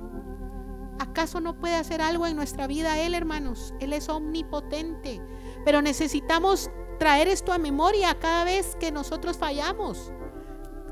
¿Acaso 1.00 1.40
no 1.42 1.60
puede 1.60 1.76
hacer 1.76 2.02
algo 2.02 2.26
en 2.26 2.36
nuestra 2.36 2.68
vida 2.68 3.00
Él, 3.00 3.14
hermanos? 3.14 3.74
Él 3.80 3.94
es 3.94 4.10
omnipotente. 4.10 5.22
Pero 5.64 5.82
necesitamos 5.82 6.72
traer 7.00 7.28
esto 7.28 7.54
a 7.54 7.60
memoria 7.60 8.18
cada 8.20 8.44
vez 8.44 8.76
que 8.80 8.92
nosotros 8.92 9.38
fallamos 9.38 10.12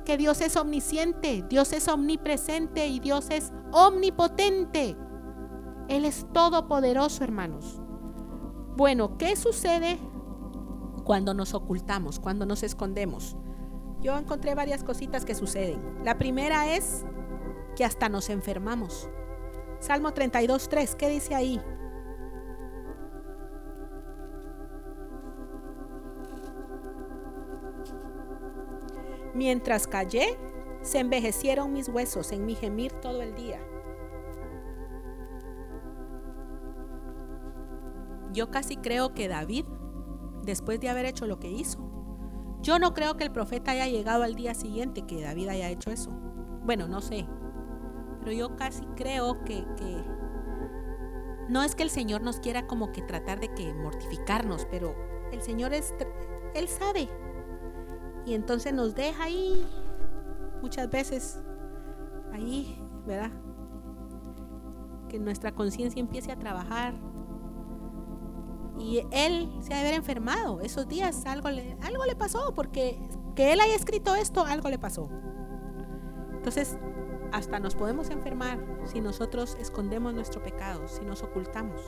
que 0.06 0.18
Dios 0.18 0.40
es 0.40 0.56
omnisciente, 0.56 1.44
Dios 1.50 1.74
es 1.74 1.88
omnipresente 1.88 2.88
y 2.88 3.00
Dios 3.00 3.30
es 3.32 3.52
omnipotente. 3.74 4.96
Él 5.90 6.06
es 6.06 6.26
todopoderoso, 6.32 7.24
hermanos. 7.24 7.82
Bueno, 8.78 9.18
¿qué 9.18 9.36
sucede 9.36 10.00
cuando 11.04 11.34
nos 11.34 11.54
ocultamos, 11.54 12.20
cuando 12.20 12.46
nos 12.46 12.64
escondemos? 12.64 13.36
Yo 14.02 14.18
encontré 14.18 14.56
varias 14.56 14.84
cositas 14.84 15.26
que 15.26 15.36
suceden. 15.36 15.80
La 16.04 16.18
primera 16.18 16.76
es 16.76 17.06
que 17.76 17.84
hasta 17.84 18.10
nos 18.10 18.30
enfermamos. 18.30 19.10
Salmo 19.80 20.14
32, 20.14 20.70
3, 20.70 20.96
¿qué 20.96 21.10
dice 21.10 21.36
ahí? 21.36 21.62
Mientras 29.34 29.86
callé, 29.86 30.38
se 30.82 31.00
envejecieron 31.00 31.74
mis 31.74 31.90
huesos 31.90 32.32
en 32.32 32.46
mi 32.46 32.56
gemir 32.56 32.94
todo 32.94 33.22
el 33.22 33.36
día. 33.36 33.60
Yo 38.32 38.52
casi 38.52 38.78
creo 38.78 39.14
que 39.14 39.28
David, 39.28 39.66
después 40.44 40.80
de 40.80 40.90
haber 40.90 41.06
hecho 41.06 41.26
lo 41.26 41.40
que 41.40 41.50
hizo, 41.50 41.80
yo 42.66 42.80
no 42.80 42.96
creo 42.96 43.16
que 43.16 43.24
el 43.24 43.32
profeta 43.32 43.72
haya 43.72 43.86
llegado 43.86 44.24
al 44.24 44.34
día 44.34 44.56
siguiente 44.56 45.04
que 45.04 45.22
David 45.22 45.50
haya 45.50 45.70
hecho 45.70 45.92
eso. 45.92 46.10
Bueno, 46.64 46.88
no 46.88 47.00
sé. 47.00 47.28
Pero 48.22 48.32
yo 48.32 48.56
casi 48.56 48.84
creo 48.96 49.44
que, 49.44 49.64
que 49.78 50.04
no 51.48 51.62
es 51.62 51.76
que 51.76 51.84
el 51.84 51.92
Señor 51.92 52.24
nos 52.24 52.40
quiera 52.40 52.66
como 52.66 52.92
que 52.92 53.04
tratar 53.04 53.40
de 53.40 53.54
que 53.54 53.72
mortificarnos, 53.76 54.66
pero 54.72 54.96
el 55.32 55.44
Señor 55.44 55.76
es, 55.76 55.94
Él 56.56 56.68
sabe 56.68 57.08
y 58.26 58.34
entonces 58.34 58.74
nos 58.74 58.96
deja 58.96 59.26
ahí 59.26 59.64
muchas 60.64 60.90
veces, 60.90 61.40
ahí, 62.34 62.82
¿verdad? 63.06 63.30
Que 65.08 65.20
nuestra 65.20 65.52
conciencia 65.52 66.00
empiece 66.00 66.32
a 66.32 66.40
trabajar. 66.40 66.96
Y 68.78 69.06
él 69.12 69.52
se 69.62 69.74
ha 69.74 69.78
de 69.78 69.82
haber 69.82 69.94
enfermado 69.94 70.62
esos 70.62 70.88
días, 70.88 71.26
algo 71.26 71.50
le, 71.50 71.78
algo 71.82 72.06
le 72.06 72.16
pasó, 72.16 72.54
porque 72.54 73.00
que 73.36 73.54
él 73.54 73.60
haya 73.60 73.76
escrito 73.76 74.16
esto, 74.16 74.46
algo 74.46 74.70
le 74.70 74.78
pasó. 74.80 75.10
Entonces, 76.34 76.78
hasta 77.32 77.60
nos 77.60 77.76
podemos 77.76 78.10
enfermar 78.10 78.60
si 78.86 79.02
nosotros 79.02 79.58
escondemos 79.60 80.14
nuestro 80.14 80.44
pecado, 80.44 80.88
si 80.88 81.04
nos 81.04 81.24
ocultamos. 81.24 81.82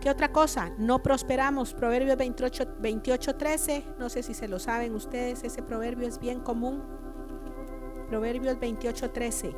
¿Qué 0.00 0.10
otra 0.10 0.32
cosa? 0.32 0.70
No 0.78 1.02
prosperamos. 1.02 1.74
Proverbios 1.74 2.16
28, 2.16 2.76
28, 2.78 3.36
13. 3.36 3.84
No 3.98 4.08
sé 4.08 4.22
si 4.22 4.32
se 4.32 4.46
lo 4.46 4.58
saben 4.60 4.94
ustedes. 4.94 5.42
Ese 5.42 5.62
proverbio 5.62 6.06
es 6.06 6.20
bien 6.20 6.40
común. 6.40 6.84
Proverbios 8.08 8.60
28, 8.60 9.10
13. 9.10 9.54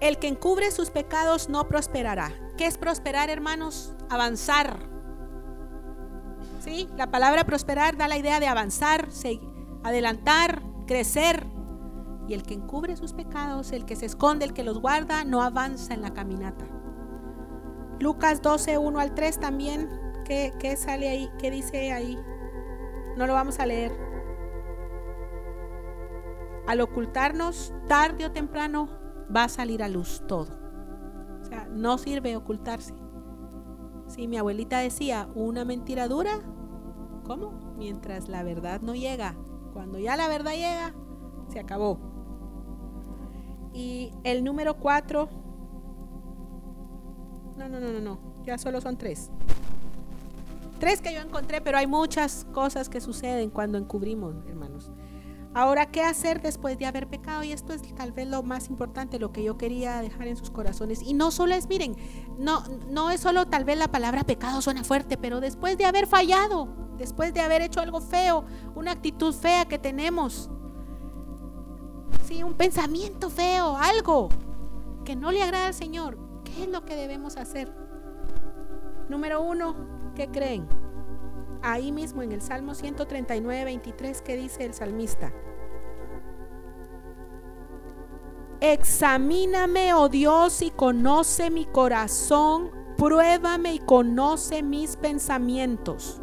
El 0.00 0.18
que 0.18 0.28
encubre 0.28 0.70
sus 0.70 0.90
pecados 0.90 1.48
no 1.48 1.66
prosperará. 1.68 2.32
¿Qué 2.60 2.66
es 2.66 2.76
prosperar, 2.76 3.30
hermanos? 3.30 3.94
Avanzar. 4.10 4.80
¿Sí? 6.62 6.90
La 6.94 7.10
palabra 7.10 7.44
prosperar 7.44 7.96
da 7.96 8.06
la 8.06 8.18
idea 8.18 8.38
de 8.38 8.48
avanzar, 8.48 9.08
adelantar, 9.82 10.60
crecer. 10.86 11.46
Y 12.28 12.34
el 12.34 12.42
que 12.42 12.52
encubre 12.52 12.98
sus 12.98 13.14
pecados, 13.14 13.72
el 13.72 13.86
que 13.86 13.96
se 13.96 14.04
esconde, 14.04 14.44
el 14.44 14.52
que 14.52 14.62
los 14.62 14.78
guarda, 14.78 15.24
no 15.24 15.40
avanza 15.40 15.94
en 15.94 16.02
la 16.02 16.12
caminata. 16.12 16.66
Lucas 17.98 18.42
12, 18.42 18.76
1 18.76 19.00
al 19.00 19.14
3 19.14 19.40
también. 19.40 19.88
¿Qué, 20.26 20.52
qué 20.60 20.76
sale 20.76 21.08
ahí? 21.08 21.30
¿Qué 21.38 21.50
dice 21.50 21.92
ahí? 21.92 22.18
No 23.16 23.26
lo 23.26 23.32
vamos 23.32 23.58
a 23.58 23.64
leer. 23.64 23.90
Al 26.66 26.82
ocultarnos, 26.82 27.72
tarde 27.88 28.26
o 28.26 28.32
temprano, 28.32 28.90
va 29.34 29.44
a 29.44 29.48
salir 29.48 29.82
a 29.82 29.88
luz 29.88 30.22
todo. 30.28 30.59
Sea, 31.50 31.66
no 31.68 31.98
sirve 31.98 32.36
ocultarse. 32.36 32.94
Si 34.06 34.28
mi 34.28 34.38
abuelita 34.38 34.78
decía, 34.78 35.28
una 35.34 35.64
mentira 35.64 36.06
dura, 36.06 36.40
¿cómo? 37.24 37.74
Mientras 37.76 38.28
la 38.28 38.42
verdad 38.42 38.80
no 38.80 38.94
llega. 38.94 39.36
Cuando 39.72 39.98
ya 39.98 40.16
la 40.16 40.28
verdad 40.28 40.52
llega, 40.52 40.94
se 41.48 41.58
acabó. 41.58 41.98
Y 43.72 44.12
el 44.24 44.44
número 44.44 44.78
cuatro, 44.78 45.28
no, 47.56 47.68
no, 47.68 47.80
no, 47.80 47.92
no, 47.92 48.00
no, 48.00 48.18
ya 48.44 48.56
solo 48.56 48.80
son 48.80 48.96
tres. 48.96 49.30
Tres 50.78 51.02
que 51.02 51.12
yo 51.12 51.20
encontré, 51.20 51.60
pero 51.60 51.78
hay 51.78 51.86
muchas 51.86 52.46
cosas 52.52 52.88
que 52.88 53.00
suceden 53.00 53.50
cuando 53.50 53.76
encubrimos, 53.76 54.36
hermanos. 54.46 54.90
Ahora, 55.52 55.86
¿qué 55.86 56.02
hacer 56.02 56.40
después 56.40 56.78
de 56.78 56.86
haber 56.86 57.08
pecado? 57.08 57.42
Y 57.42 57.50
esto 57.50 57.72
es 57.72 57.82
tal 57.94 58.12
vez 58.12 58.28
lo 58.28 58.44
más 58.44 58.70
importante, 58.70 59.18
lo 59.18 59.32
que 59.32 59.42
yo 59.42 59.58
quería 59.58 60.00
dejar 60.00 60.28
en 60.28 60.36
sus 60.36 60.50
corazones. 60.50 61.02
Y 61.02 61.12
no 61.12 61.32
solo 61.32 61.54
es, 61.54 61.68
miren, 61.68 61.96
no, 62.38 62.62
no 62.88 63.10
es 63.10 63.20
solo 63.20 63.46
tal 63.46 63.64
vez 63.64 63.76
la 63.76 63.88
palabra 63.88 64.22
pecado 64.22 64.62
suena 64.62 64.84
fuerte, 64.84 65.16
pero 65.16 65.40
después 65.40 65.76
de 65.76 65.86
haber 65.86 66.06
fallado, 66.06 66.68
después 66.98 67.34
de 67.34 67.40
haber 67.40 67.62
hecho 67.62 67.80
algo 67.80 68.00
feo, 68.00 68.44
una 68.76 68.92
actitud 68.92 69.34
fea 69.34 69.64
que 69.64 69.78
tenemos, 69.78 70.48
sí, 72.26 72.44
un 72.44 72.54
pensamiento 72.54 73.28
feo, 73.28 73.76
algo 73.76 74.28
que 75.04 75.16
no 75.16 75.32
le 75.32 75.42
agrada 75.42 75.66
al 75.66 75.74
Señor, 75.74 76.16
¿qué 76.44 76.62
es 76.62 76.68
lo 76.68 76.84
que 76.84 76.94
debemos 76.94 77.36
hacer? 77.36 77.72
Número 79.08 79.40
uno, 79.40 79.74
¿qué 80.14 80.28
creen? 80.28 80.68
Ahí 81.62 81.92
mismo 81.92 82.22
en 82.22 82.32
el 82.32 82.42
Salmo 82.42 82.74
139, 82.74 83.64
23, 83.64 84.22
que 84.22 84.36
dice 84.36 84.64
el 84.64 84.74
salmista. 84.74 85.32
Examíname, 88.60 89.94
oh 89.94 90.08
Dios, 90.08 90.60
y 90.60 90.70
conoce 90.70 91.50
mi 91.50 91.64
corazón, 91.64 92.70
pruébame 92.98 93.74
y 93.74 93.78
conoce 93.78 94.62
mis 94.62 94.96
pensamientos. 94.96 96.20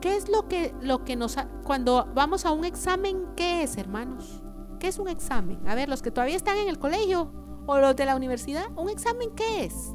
¿Qué 0.00 0.16
es 0.16 0.28
lo 0.28 0.46
que, 0.46 0.74
lo 0.82 1.04
que 1.04 1.16
nos... 1.16 1.36
Cuando 1.64 2.06
vamos 2.14 2.44
a 2.44 2.52
un 2.52 2.64
examen, 2.64 3.26
¿qué 3.34 3.62
es, 3.62 3.78
hermanos? 3.78 4.42
¿Qué 4.78 4.88
es 4.88 4.98
un 4.98 5.08
examen? 5.08 5.66
A 5.66 5.74
ver, 5.74 5.88
los 5.88 6.02
que 6.02 6.10
todavía 6.10 6.36
están 6.36 6.58
en 6.58 6.68
el 6.68 6.78
colegio 6.78 7.32
o 7.66 7.78
los 7.78 7.96
de 7.96 8.04
la 8.04 8.14
universidad, 8.14 8.66
¿un 8.76 8.90
examen 8.90 9.30
qué 9.34 9.64
es? 9.64 9.94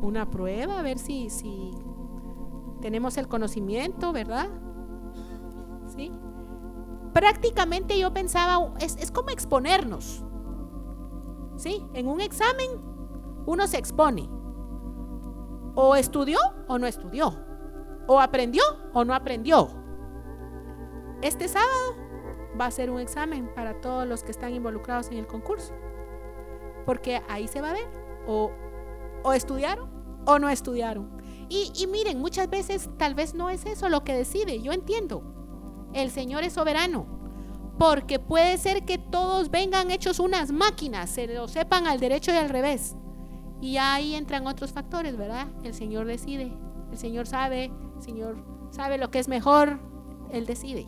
Una 0.00 0.30
prueba, 0.30 0.78
a 0.78 0.82
ver 0.82 0.98
si, 0.98 1.30
si 1.30 1.72
tenemos 2.80 3.16
el 3.16 3.28
conocimiento, 3.28 4.12
¿verdad? 4.12 4.48
¿Sí? 5.94 6.12
Prácticamente 7.12 7.98
yo 7.98 8.12
pensaba, 8.12 8.72
es, 8.80 8.96
es 8.96 9.10
como 9.10 9.30
exponernos. 9.30 10.24
¿Sí? 11.56 11.84
En 11.94 12.06
un 12.06 12.20
examen 12.20 12.68
uno 13.46 13.66
se 13.66 13.78
expone. 13.78 14.28
O 15.74 15.96
estudió 15.96 16.38
o 16.68 16.78
no 16.78 16.86
estudió. 16.86 17.34
O 18.06 18.20
aprendió 18.20 18.62
o 18.92 19.04
no 19.04 19.14
aprendió. 19.14 19.68
Este 21.22 21.48
sábado 21.48 21.96
va 22.58 22.66
a 22.66 22.70
ser 22.70 22.90
un 22.90 23.00
examen 23.00 23.52
para 23.54 23.80
todos 23.80 24.06
los 24.06 24.22
que 24.22 24.30
están 24.30 24.52
involucrados 24.54 25.08
en 25.10 25.18
el 25.18 25.26
concurso. 25.26 25.74
Porque 26.86 27.22
ahí 27.28 27.48
se 27.48 27.60
va 27.60 27.70
a 27.70 27.72
ver 27.72 27.88
o 28.26 28.50
o 29.22 29.32
estudiaron 29.32 29.88
o 30.24 30.38
no 30.38 30.48
estudiaron. 30.48 31.10
Y, 31.48 31.86
miren, 31.86 32.20
muchas 32.20 32.50
veces 32.50 32.90
tal 32.98 33.14
vez 33.14 33.34
no 33.34 33.48
es 33.48 33.64
eso 33.64 33.88
lo 33.88 34.04
que 34.04 34.12
decide, 34.12 34.60
yo 34.60 34.72
entiendo. 34.72 35.22
El 35.94 36.10
Señor 36.10 36.44
es 36.44 36.52
soberano, 36.52 37.06
porque 37.78 38.18
puede 38.18 38.58
ser 38.58 38.84
que 38.84 38.98
todos 38.98 39.50
vengan 39.50 39.90
hechos 39.90 40.18
unas 40.18 40.52
máquinas, 40.52 41.08
se 41.08 41.26
lo 41.26 41.48
sepan 41.48 41.86
al 41.86 42.00
derecho 42.00 42.32
y 42.32 42.36
al 42.36 42.50
revés. 42.50 42.96
Y 43.62 43.78
ahí 43.78 44.14
entran 44.14 44.46
otros 44.46 44.72
factores, 44.72 45.16
¿verdad? 45.16 45.48
El 45.64 45.72
Señor 45.72 46.06
decide, 46.06 46.52
el 46.92 46.98
Señor 46.98 47.26
sabe, 47.26 47.72
el 47.96 48.02
Señor 48.02 48.44
sabe 48.70 48.98
lo 48.98 49.10
que 49.10 49.18
es 49.18 49.28
mejor, 49.28 49.80
Él 50.30 50.44
decide. 50.44 50.86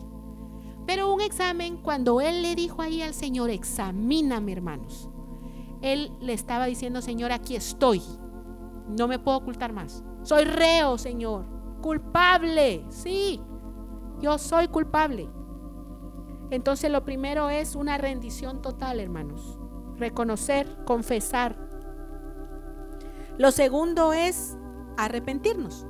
Pero 0.85 1.11
un 1.11 1.21
examen, 1.21 1.77
cuando 1.77 2.21
Él 2.21 2.43
le 2.43 2.55
dijo 2.55 2.81
ahí 2.83 3.01
al 3.01 3.13
Señor, 3.15 3.49
examíname 3.49 4.51
hermanos, 4.51 5.09
Él 5.81 6.11
le 6.19 6.33
estaba 6.33 6.65
diciendo, 6.65 7.01
Señor, 7.01 7.31
aquí 7.31 7.55
estoy 7.55 8.01
no 8.91 9.07
me 9.07 9.19
puedo 9.19 9.37
ocultar 9.37 9.73
más. 9.73 10.03
Soy 10.23 10.45
reo, 10.45 10.97
Señor. 10.97 11.45
Culpable. 11.81 12.85
Sí, 12.89 13.41
yo 14.19 14.37
soy 14.37 14.67
culpable. 14.67 15.29
Entonces 16.49 16.91
lo 16.91 17.03
primero 17.03 17.49
es 17.49 17.75
una 17.75 17.97
rendición 17.97 18.61
total, 18.61 18.99
hermanos. 18.99 19.57
Reconocer, 19.97 20.67
confesar. 20.85 21.57
Lo 23.37 23.51
segundo 23.51 24.13
es 24.13 24.57
arrepentirnos. 24.97 25.87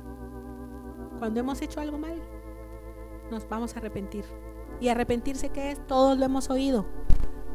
Cuando 1.18 1.40
hemos 1.40 1.60
hecho 1.60 1.80
algo 1.80 1.98
mal, 1.98 2.22
nos 3.30 3.48
vamos 3.48 3.74
a 3.74 3.80
arrepentir. 3.80 4.24
¿Y 4.80 4.88
arrepentirse 4.88 5.50
qué 5.50 5.72
es? 5.72 5.86
Todos 5.86 6.18
lo 6.18 6.24
hemos 6.24 6.50
oído. 6.50 6.86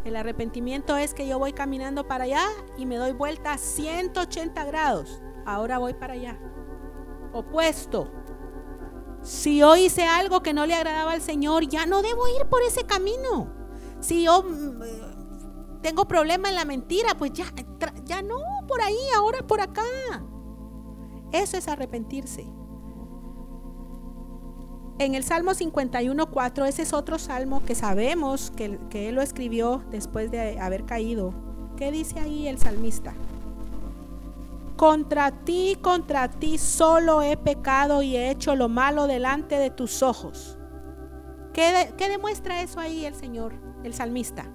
El 0.08 0.16
arrepentimiento 0.16 0.96
es 0.96 1.14
que 1.14 1.28
yo 1.28 1.38
voy 1.38 1.52
caminando 1.52 2.08
para 2.08 2.24
allá 2.24 2.48
y 2.78 2.86
me 2.86 2.96
doy 2.96 3.12
vuelta 3.12 3.52
a 3.52 3.58
180 3.58 4.64
grados 4.64 5.22
ahora 5.48 5.80
voy 5.80 5.94
para 5.94 6.14
allá. 6.14 6.40
Opuesto. 7.34 8.12
Si 9.22 9.58
yo 9.58 9.76
hice 9.76 10.06
algo 10.06 10.42
que 10.42 10.54
no 10.54 10.66
le 10.66 10.76
agradaba 10.76 11.14
al 11.14 11.22
Señor, 11.22 11.68
ya 11.68 11.86
no 11.86 12.02
debo 12.02 12.28
ir 12.28 12.46
por 12.48 12.62
ese 12.62 12.86
camino. 12.86 13.54
Si 14.00 14.24
yo 14.24 14.44
mm, 14.44 14.84
eh, 14.84 15.02
tengo 15.82 16.08
problema 16.08 16.50
en 16.50 16.56
la 16.56 16.66
mentira, 16.66 17.18
pues 17.18 17.34
ya, 17.34 17.46
ya 18.04 18.22
no 18.22 18.38
por 18.68 18.82
ahí, 18.82 18.98
ahora 19.16 19.46
por 19.48 19.62
acá. 19.62 19.82
Eso 21.32 21.58
es 21.58 21.68
arrepentirse. 21.68 22.48
En 25.00 25.14
el 25.14 25.24
Salmo 25.24 25.52
51.4, 25.52 26.68
ese 26.68 26.82
es 26.82 26.94
otro 26.94 27.20
salmo 27.20 27.64
que 27.64 27.76
sabemos 27.76 28.52
que, 28.56 28.80
que 28.90 29.10
él 29.10 29.16
lo 29.16 29.22
escribió 29.22 29.84
después 29.92 30.32
de 30.32 30.60
haber 30.60 30.86
caído. 30.86 31.34
¿Qué 31.78 31.92
dice 31.92 32.20
ahí 32.20 32.48
el 32.48 32.58
salmista? 32.58 33.14
Contra 34.76 35.32
ti, 35.32 35.78
contra 35.82 36.28
ti 36.30 36.58
solo 36.58 37.22
he 37.22 37.38
pecado 37.38 38.02
y 38.02 38.16
he 38.16 38.32
hecho 38.32 38.56
lo 38.56 38.70
malo 38.70 39.06
delante 39.06 39.58
de 39.58 39.70
tus 39.70 40.02
ojos. 40.02 40.58
¿Qué, 41.54 41.92
demuestra 41.98 42.62
eso 42.62 42.80
ahí 42.80 43.06
el 43.06 43.16
Señor, 43.16 43.54
el 43.84 43.96
salmista? 43.96 44.46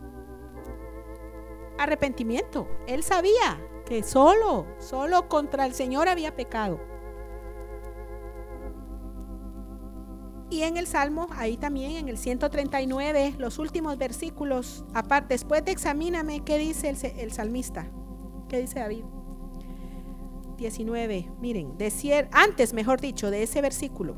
Arrepentimiento. 1.77 2.69
Él 2.87 3.03
sabía 3.03 3.61
que 3.85 4.05
solo, 4.05 4.67
solo 4.79 5.29
contra 5.29 5.67
el 5.67 5.75
Señor 5.75 6.09
había 6.09 6.37
pecado. 6.37 6.79
Y 10.53 10.65
en 10.65 10.77
el 10.77 10.87
Salmo, 10.87 11.29
ahí 11.31 11.57
también 11.57 11.93
en 11.93 12.11
el 12.11 12.19
139, 12.19 13.37
los 13.39 13.59
últimos 13.59 13.97
versículos, 13.97 14.85
aparte, 14.93 15.33
después 15.33 15.65
de 15.65 15.73
examíname, 15.73 16.41
¿qué 16.41 16.59
dice 16.59 16.95
el, 17.19 17.33
salmista? 17.33 17.91
¿Qué 18.51 18.61
dice 18.61 18.81
David? 18.81 19.05
19, 20.59 21.31
miren, 21.41 21.73
antes, 22.33 22.75
mejor 22.75 23.01
dicho, 23.01 23.31
de 23.31 23.45
ese 23.45 23.63
versículo. 23.63 24.15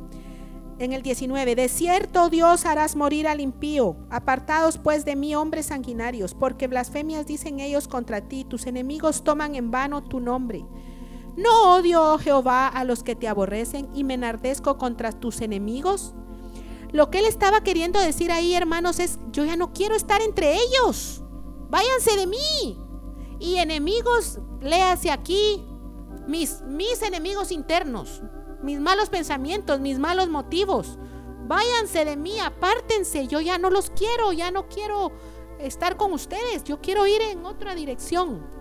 En 0.81 0.93
el 0.93 1.03
19, 1.03 1.55
de 1.55 1.69
cierto 1.69 2.29
Dios 2.29 2.67
harás 2.67 2.97
morir 2.97 3.29
al 3.29 3.41
impío, 3.41 3.97
apartados 4.11 4.77
pues 4.79 5.05
de 5.05 5.15
mí 5.15 5.37
hombres 5.37 5.67
sanguinarios, 5.67 6.35
porque 6.35 6.67
blasfemias 6.67 7.27
dicen 7.29 7.61
ellos 7.61 7.87
contra 7.87 8.23
ti, 8.23 8.43
tus 8.43 8.67
enemigos 8.67 9.23
toman 9.23 9.55
en 9.55 9.71
vano 9.71 10.03
tu 10.03 10.19
nombre. 10.19 10.65
¿No 11.37 11.75
odio, 11.75 12.15
oh 12.15 12.19
Jehová, 12.19 12.69
a 12.69 12.85
los 12.85 13.03
que 13.03 13.17
te 13.17 13.27
aborrecen 13.27 13.89
y 13.93 14.05
me 14.05 14.15
enardezco 14.15 14.79
contra 14.79 15.13
tus 15.13 15.41
enemigos? 15.41 16.15
Lo 16.93 17.11
que 17.11 17.19
él 17.19 17.25
estaba 17.25 17.63
queriendo 17.63 17.99
decir 17.99 18.31
ahí, 18.31 18.55
hermanos, 18.55 19.01
es, 19.01 19.19
yo 19.33 19.45
ya 19.45 19.57
no 19.57 19.73
quiero 19.73 19.97
estar 19.97 20.23
entre 20.23 20.55
ellos. 20.55 21.23
Váyanse 21.69 22.17
de 22.17 22.29
mí. 22.29 22.79
Y 23.41 23.57
enemigos, 23.57 24.39
léase 24.61 25.11
aquí, 25.11 25.65
mis, 26.29 26.63
mis 26.63 27.03
enemigos 27.03 27.51
internos, 27.51 28.23
mis 28.63 28.79
malos 28.79 29.11
pensamientos, 29.11 29.81
mis 29.81 29.99
malos 29.99 30.29
motivos. 30.29 30.99
Váyanse 31.47 32.05
de 32.05 32.17
mí, 32.17 32.39
apártense, 32.39 33.27
yo 33.27 33.41
ya 33.41 33.59
no 33.59 33.71
los 33.71 33.91
quiero, 33.91 34.33
ya 34.33 34.53
no 34.53 34.69
quiero 34.69 35.11
estar 35.59 35.97
con 35.97 36.13
ustedes, 36.13 36.63
yo 36.63 36.81
quiero 36.81 37.09
ir 37.09 37.21
en 37.23 37.45
otra 37.45 37.75
dirección. 37.75 38.54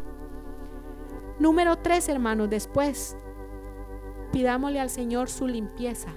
Número 1.39 1.77
tres, 1.77 2.09
hermanos, 2.09 2.49
después, 2.49 3.17
pidámosle 4.31 4.79
al 4.79 4.89
Señor 4.89 5.29
su 5.29 5.47
limpieza. 5.47 6.09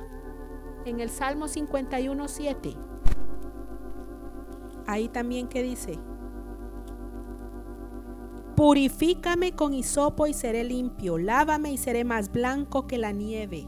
En 0.84 1.00
el 1.00 1.10
Salmo 1.10 1.48
51, 1.48 2.28
7, 2.28 2.76
ahí 4.86 5.08
también 5.08 5.48
que 5.48 5.62
dice, 5.62 5.98
purifícame 8.56 9.52
con 9.52 9.74
hisopo 9.74 10.26
y 10.26 10.34
seré 10.34 10.64
limpio, 10.64 11.18
lávame 11.18 11.72
y 11.72 11.78
seré 11.78 12.04
más 12.04 12.30
blanco 12.30 12.86
que 12.86 12.98
la 12.98 13.12
nieve. 13.12 13.66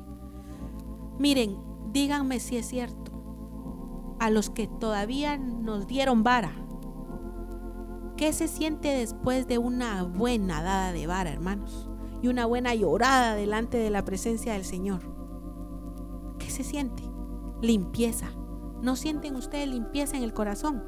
Miren, 1.18 1.56
díganme 1.92 2.38
si 2.40 2.56
es 2.56 2.66
cierto, 2.66 3.12
a 4.20 4.30
los 4.30 4.50
que 4.50 4.66
todavía 4.66 5.36
nos 5.36 5.86
dieron 5.86 6.22
vara, 6.22 6.52
¿qué 8.18 8.32
se 8.32 8.48
siente 8.48 8.88
después 8.88 9.46
de 9.46 9.58
una 9.58 10.02
buena 10.02 10.60
dada 10.60 10.92
de 10.92 11.06
vara, 11.06 11.30
hermanos? 11.30 11.88
Y 12.20 12.26
una 12.26 12.46
buena 12.46 12.74
llorada 12.74 13.36
delante 13.36 13.78
de 13.78 13.90
la 13.90 14.04
presencia 14.04 14.54
del 14.54 14.64
Señor. 14.64 15.00
¿Qué 16.38 16.50
se 16.50 16.64
siente? 16.64 17.04
Limpieza. 17.62 18.32
¿No 18.82 18.96
sienten 18.96 19.36
ustedes 19.36 19.68
limpieza 19.68 20.16
en 20.16 20.24
el 20.24 20.34
corazón? 20.34 20.84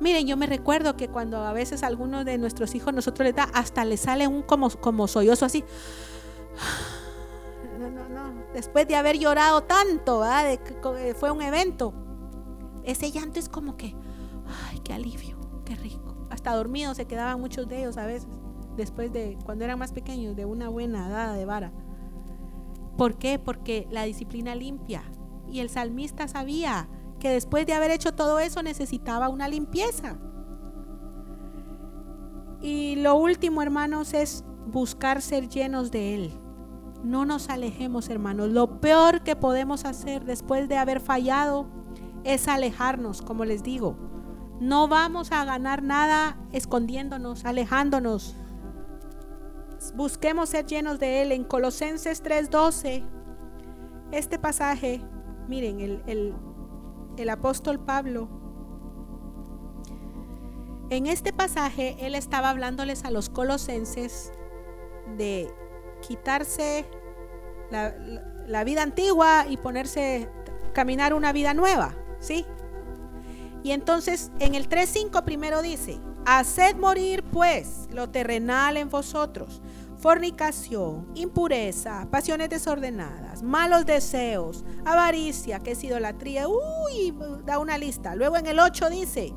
Miren, 0.00 0.26
yo 0.26 0.38
me 0.38 0.46
recuerdo 0.46 0.96
que 0.96 1.08
cuando 1.08 1.44
a 1.44 1.52
veces 1.52 1.82
algunos 1.82 2.24
de 2.24 2.38
nuestros 2.38 2.74
hijos 2.74 2.94
nosotros 2.94 3.26
les 3.26 3.36
da, 3.36 3.44
hasta 3.52 3.84
les 3.84 4.00
sale 4.00 4.26
un 4.26 4.42
como, 4.42 4.70
como 4.70 5.06
sollozo 5.06 5.44
así. 5.44 5.62
No, 7.78 7.88
no, 7.88 8.10
no. 8.10 8.44
Después 8.52 8.86
de 8.86 8.94
haber 8.94 9.18
llorado 9.18 9.62
tanto, 9.62 10.22
De 10.22 10.58
que 10.58 11.14
fue 11.18 11.30
un 11.30 11.40
evento. 11.40 11.94
Ese 12.84 13.10
llanto 13.10 13.38
es 13.38 13.48
como 13.48 13.78
que, 13.78 13.96
ay, 14.68 14.80
qué 14.80 14.92
alivio, 14.92 15.38
qué 15.64 15.76
rico. 15.76 16.09
Hasta 16.40 16.56
dormidos 16.56 16.96
se 16.96 17.04
quedaban 17.04 17.38
muchos 17.38 17.68
de 17.68 17.80
ellos 17.80 17.98
a 17.98 18.06
veces, 18.06 18.26
después 18.74 19.12
de, 19.12 19.36
cuando 19.44 19.62
eran 19.66 19.78
más 19.78 19.92
pequeños, 19.92 20.34
de 20.34 20.46
una 20.46 20.70
buena 20.70 21.06
dada 21.06 21.34
de 21.34 21.44
vara. 21.44 21.70
¿Por 22.96 23.18
qué? 23.18 23.38
Porque 23.38 23.86
la 23.90 24.04
disciplina 24.04 24.54
limpia. 24.54 25.02
Y 25.52 25.60
el 25.60 25.68
salmista 25.68 26.28
sabía, 26.28 26.88
que 27.18 27.28
después 27.28 27.66
de 27.66 27.74
haber 27.74 27.90
hecho 27.90 28.14
todo 28.14 28.38
eso 28.40 28.62
necesitaba 28.62 29.28
una 29.28 29.48
limpieza. 29.48 30.16
Y 32.62 32.96
lo 32.96 33.16
último, 33.16 33.60
hermanos, 33.60 34.14
es 34.14 34.42
buscar 34.66 35.20
ser 35.20 35.46
llenos 35.46 35.90
de 35.90 36.14
Él. 36.14 36.32
No 37.04 37.26
nos 37.26 37.50
alejemos, 37.50 38.08
hermanos. 38.08 38.48
Lo 38.48 38.80
peor 38.80 39.22
que 39.24 39.36
podemos 39.36 39.84
hacer 39.84 40.24
después 40.24 40.70
de 40.70 40.78
haber 40.78 41.00
fallado 41.00 41.66
es 42.24 42.48
alejarnos, 42.48 43.20
como 43.20 43.44
les 43.44 43.62
digo. 43.62 44.09
No 44.60 44.88
vamos 44.88 45.32
a 45.32 45.44
ganar 45.44 45.82
nada 45.82 46.36
escondiéndonos, 46.52 47.44
alejándonos. 47.44 48.36
Busquemos 49.94 50.50
ser 50.50 50.66
llenos 50.66 51.00
de 51.00 51.22
Él. 51.22 51.32
En 51.32 51.44
Colosenses 51.44 52.22
3:12, 52.22 53.02
este 54.12 54.38
pasaje, 54.38 55.00
miren, 55.48 55.80
el, 55.80 56.02
el, 56.06 56.34
el 57.16 57.30
apóstol 57.30 57.80
Pablo, 57.80 58.28
en 60.90 61.06
este 61.06 61.32
pasaje 61.32 61.96
él 62.00 62.16
estaba 62.16 62.50
hablándoles 62.50 63.04
a 63.04 63.12
los 63.12 63.30
colosenses 63.30 64.32
de 65.16 65.48
quitarse 66.06 66.84
la, 67.70 68.64
vida 68.64 68.82
antigua 68.82 69.46
y 69.48 69.56
ponerse, 69.56 70.28
caminar 70.72 71.14
una 71.14 71.32
vida 71.32 71.54
nueva, 71.54 71.94
¿sí? 72.18 72.44
Y 73.62 73.72
entonces 73.72 74.30
en 74.38 74.54
el 74.54 74.68
3.5 74.68 75.24
primero 75.24 75.62
dice, 75.62 76.00
haced 76.24 76.76
morir 76.76 77.22
pues 77.24 77.88
lo 77.90 78.08
terrenal 78.08 78.76
en 78.76 78.88
vosotros, 78.88 79.60
fornicación, 79.98 81.08
impureza, 81.14 82.08
pasiones 82.10 82.48
desordenadas, 82.48 83.42
malos 83.42 83.84
deseos, 83.84 84.64
avaricia, 84.84 85.60
que 85.60 85.72
es 85.72 85.84
idolatría. 85.84 86.46
Uy, 86.48 87.14
da 87.44 87.58
una 87.58 87.76
lista. 87.76 88.14
Luego 88.14 88.36
en 88.38 88.46
el 88.46 88.58
8 88.58 88.88
dice, 88.88 89.34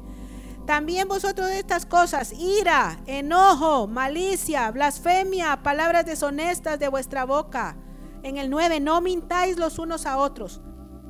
también 0.65 1.09
vosotros 1.09 1.47
de 1.47 1.59
estas 1.59 1.85
cosas, 1.85 2.31
ira, 2.31 2.97
enojo, 3.05 3.87
malicia, 3.87 4.71
blasfemia, 4.71 5.61
palabras 5.61 6.05
deshonestas 6.05 6.79
de 6.79 6.87
vuestra 6.87 7.25
boca. 7.25 7.75
En 8.23 8.37
el 8.37 8.49
9, 8.49 8.79
no 8.79 9.01
mintáis 9.01 9.57
los 9.57 9.77
unos 9.77 10.05
a 10.05 10.17
otros. 10.17 10.61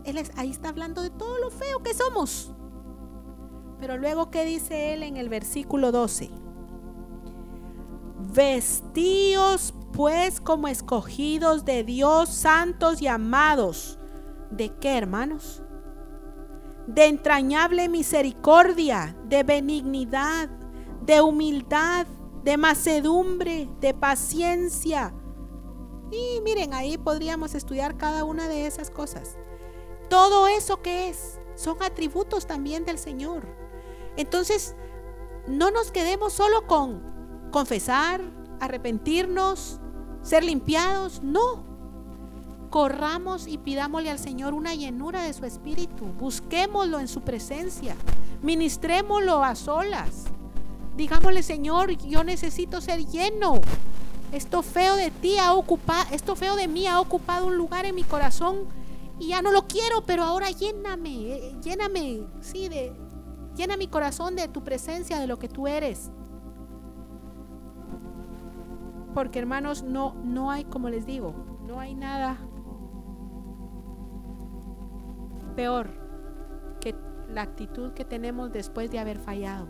Él 0.04 0.19
ahí 0.36 0.49
está 0.49 0.69
hablando 0.69 1.04
de 1.04 1.12
todo 1.12 1.38
lo 1.38 1.52
feo 1.52 1.84
que 1.84 1.93
somos. 1.93 2.52
Pero 3.83 3.97
luego, 3.97 4.31
¿qué 4.31 4.45
dice 4.45 4.93
él 4.93 5.03
en 5.03 5.17
el 5.17 5.27
versículo 5.27 5.91
12? 5.91 6.29
Vestíos 8.33 9.73
pues 9.91 10.39
como 10.39 10.69
escogidos 10.69 11.65
de 11.65 11.83
Dios, 11.83 12.29
santos 12.29 13.01
y 13.01 13.07
amados. 13.07 13.99
¿De 14.51 14.69
qué, 14.77 14.97
hermanos? 14.97 15.63
De 16.87 17.07
entrañable 17.07 17.89
misericordia, 17.89 19.17
de 19.25 19.43
benignidad, 19.43 20.47
de 21.01 21.19
humildad, 21.19 22.07
de 22.45 22.55
macedumbre, 22.55 23.69
de 23.81 23.93
paciencia. 23.93 25.13
Y 26.09 26.39
miren, 26.39 26.73
ahí 26.73 26.97
podríamos 26.97 27.53
estudiar 27.53 27.97
cada 27.97 28.23
una 28.23 28.47
de 28.47 28.65
esas 28.65 28.89
cosas. 28.89 29.37
Todo 30.09 30.47
eso 30.47 30.81
que 30.81 31.09
es, 31.09 31.37
son 31.55 31.83
atributos 31.83 32.47
también 32.47 32.85
del 32.85 32.97
Señor. 32.97 33.62
Entonces, 34.17 34.76
no 35.47 35.71
nos 35.71 35.91
quedemos 35.91 36.34
solo 36.34 36.67
con 36.67 37.02
confesar, 37.52 38.21
arrepentirnos, 38.60 39.80
ser 40.21 40.43
limpiados. 40.43 41.21
No. 41.21 41.71
Corramos 42.69 43.47
y 43.47 43.60
pidámosle 43.60 44.10
al 44.10 44.19
Señor 44.19 44.54
una 44.54 44.73
llenura 44.73 45.23
de 45.23 45.34
su 45.34 45.45
espíritu. 45.45 46.06
Busquémoslo 46.06 46.99
en 46.99 47.08
su 47.08 47.21
presencia. 47.21 47.95
Ministrémoslo 48.41 49.43
a 49.43 49.56
solas. 49.56 50.26
Digámosle, 50.95 51.43
Señor, 51.43 51.91
yo 51.91 52.23
necesito 52.23 52.82
ser 52.82 53.06
lleno. 53.06 53.62
Esto 54.32 54.63
feo 54.63 54.95
de 54.95 55.12
ti 55.12 55.38
ha 55.38 55.54
ocupado, 55.54 56.08
esto 56.12 56.36
feo 56.36 56.56
de 56.56 56.67
mí 56.67 56.88
ha 56.88 56.99
ocupado 56.99 57.45
un 57.45 57.56
lugar 57.56 57.86
en 57.86 57.93
mi 57.93 58.04
corazón 58.04 58.65
y 59.19 59.28
ya 59.28 59.43
no 59.43 59.52
lo 59.52 59.67
quiero, 59.67 60.04
pero 60.06 60.23
ahora 60.23 60.49
lléname, 60.49 61.34
eh, 61.34 61.56
lléname, 61.62 62.23
sí, 62.41 62.67
de, 62.67 62.91
llena 63.55 63.77
mi 63.77 63.87
corazón 63.87 64.35
de 64.35 64.47
tu 64.47 64.63
presencia, 64.63 65.19
de 65.19 65.27
lo 65.27 65.39
que 65.39 65.49
tú 65.49 65.67
eres. 65.67 66.11
Porque 69.13 69.39
hermanos, 69.39 69.83
no, 69.83 70.15
no 70.23 70.49
hay, 70.51 70.65
como 70.65 70.89
les 70.89 71.05
digo, 71.05 71.33
no 71.67 71.79
hay 71.79 71.95
nada 71.95 72.37
peor 75.55 75.89
que 76.79 76.95
la 77.29 77.43
actitud 77.43 77.93
que 77.93 78.05
tenemos 78.05 78.51
después 78.51 78.89
de 78.91 78.99
haber 78.99 79.19
fallado. 79.19 79.67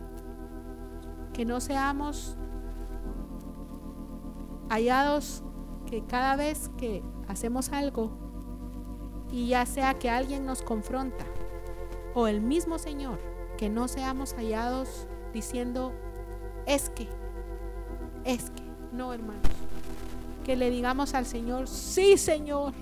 Que 1.32 1.44
no 1.44 1.60
seamos 1.60 2.36
hallados 4.68 5.42
que 5.86 6.04
cada 6.06 6.36
vez 6.36 6.70
que 6.78 7.02
hacemos 7.28 7.70
algo 7.72 8.10
y 9.30 9.48
ya 9.48 9.66
sea 9.66 9.94
que 9.94 10.10
alguien 10.10 10.46
nos 10.46 10.62
confronta 10.62 11.24
o 12.14 12.28
el 12.28 12.40
mismo 12.40 12.78
Señor, 12.78 13.18
que 13.64 13.70
no 13.70 13.88
seamos 13.88 14.34
hallados 14.34 15.06
diciendo, 15.32 15.94
es 16.66 16.90
que, 16.90 17.08
es 18.22 18.50
que. 18.50 18.62
No, 18.92 19.10
hermanos. 19.14 19.40
Que 20.44 20.54
le 20.54 20.68
digamos 20.68 21.14
al 21.14 21.24
Señor, 21.24 21.66
sí, 21.66 22.18
Señor. 22.18 22.74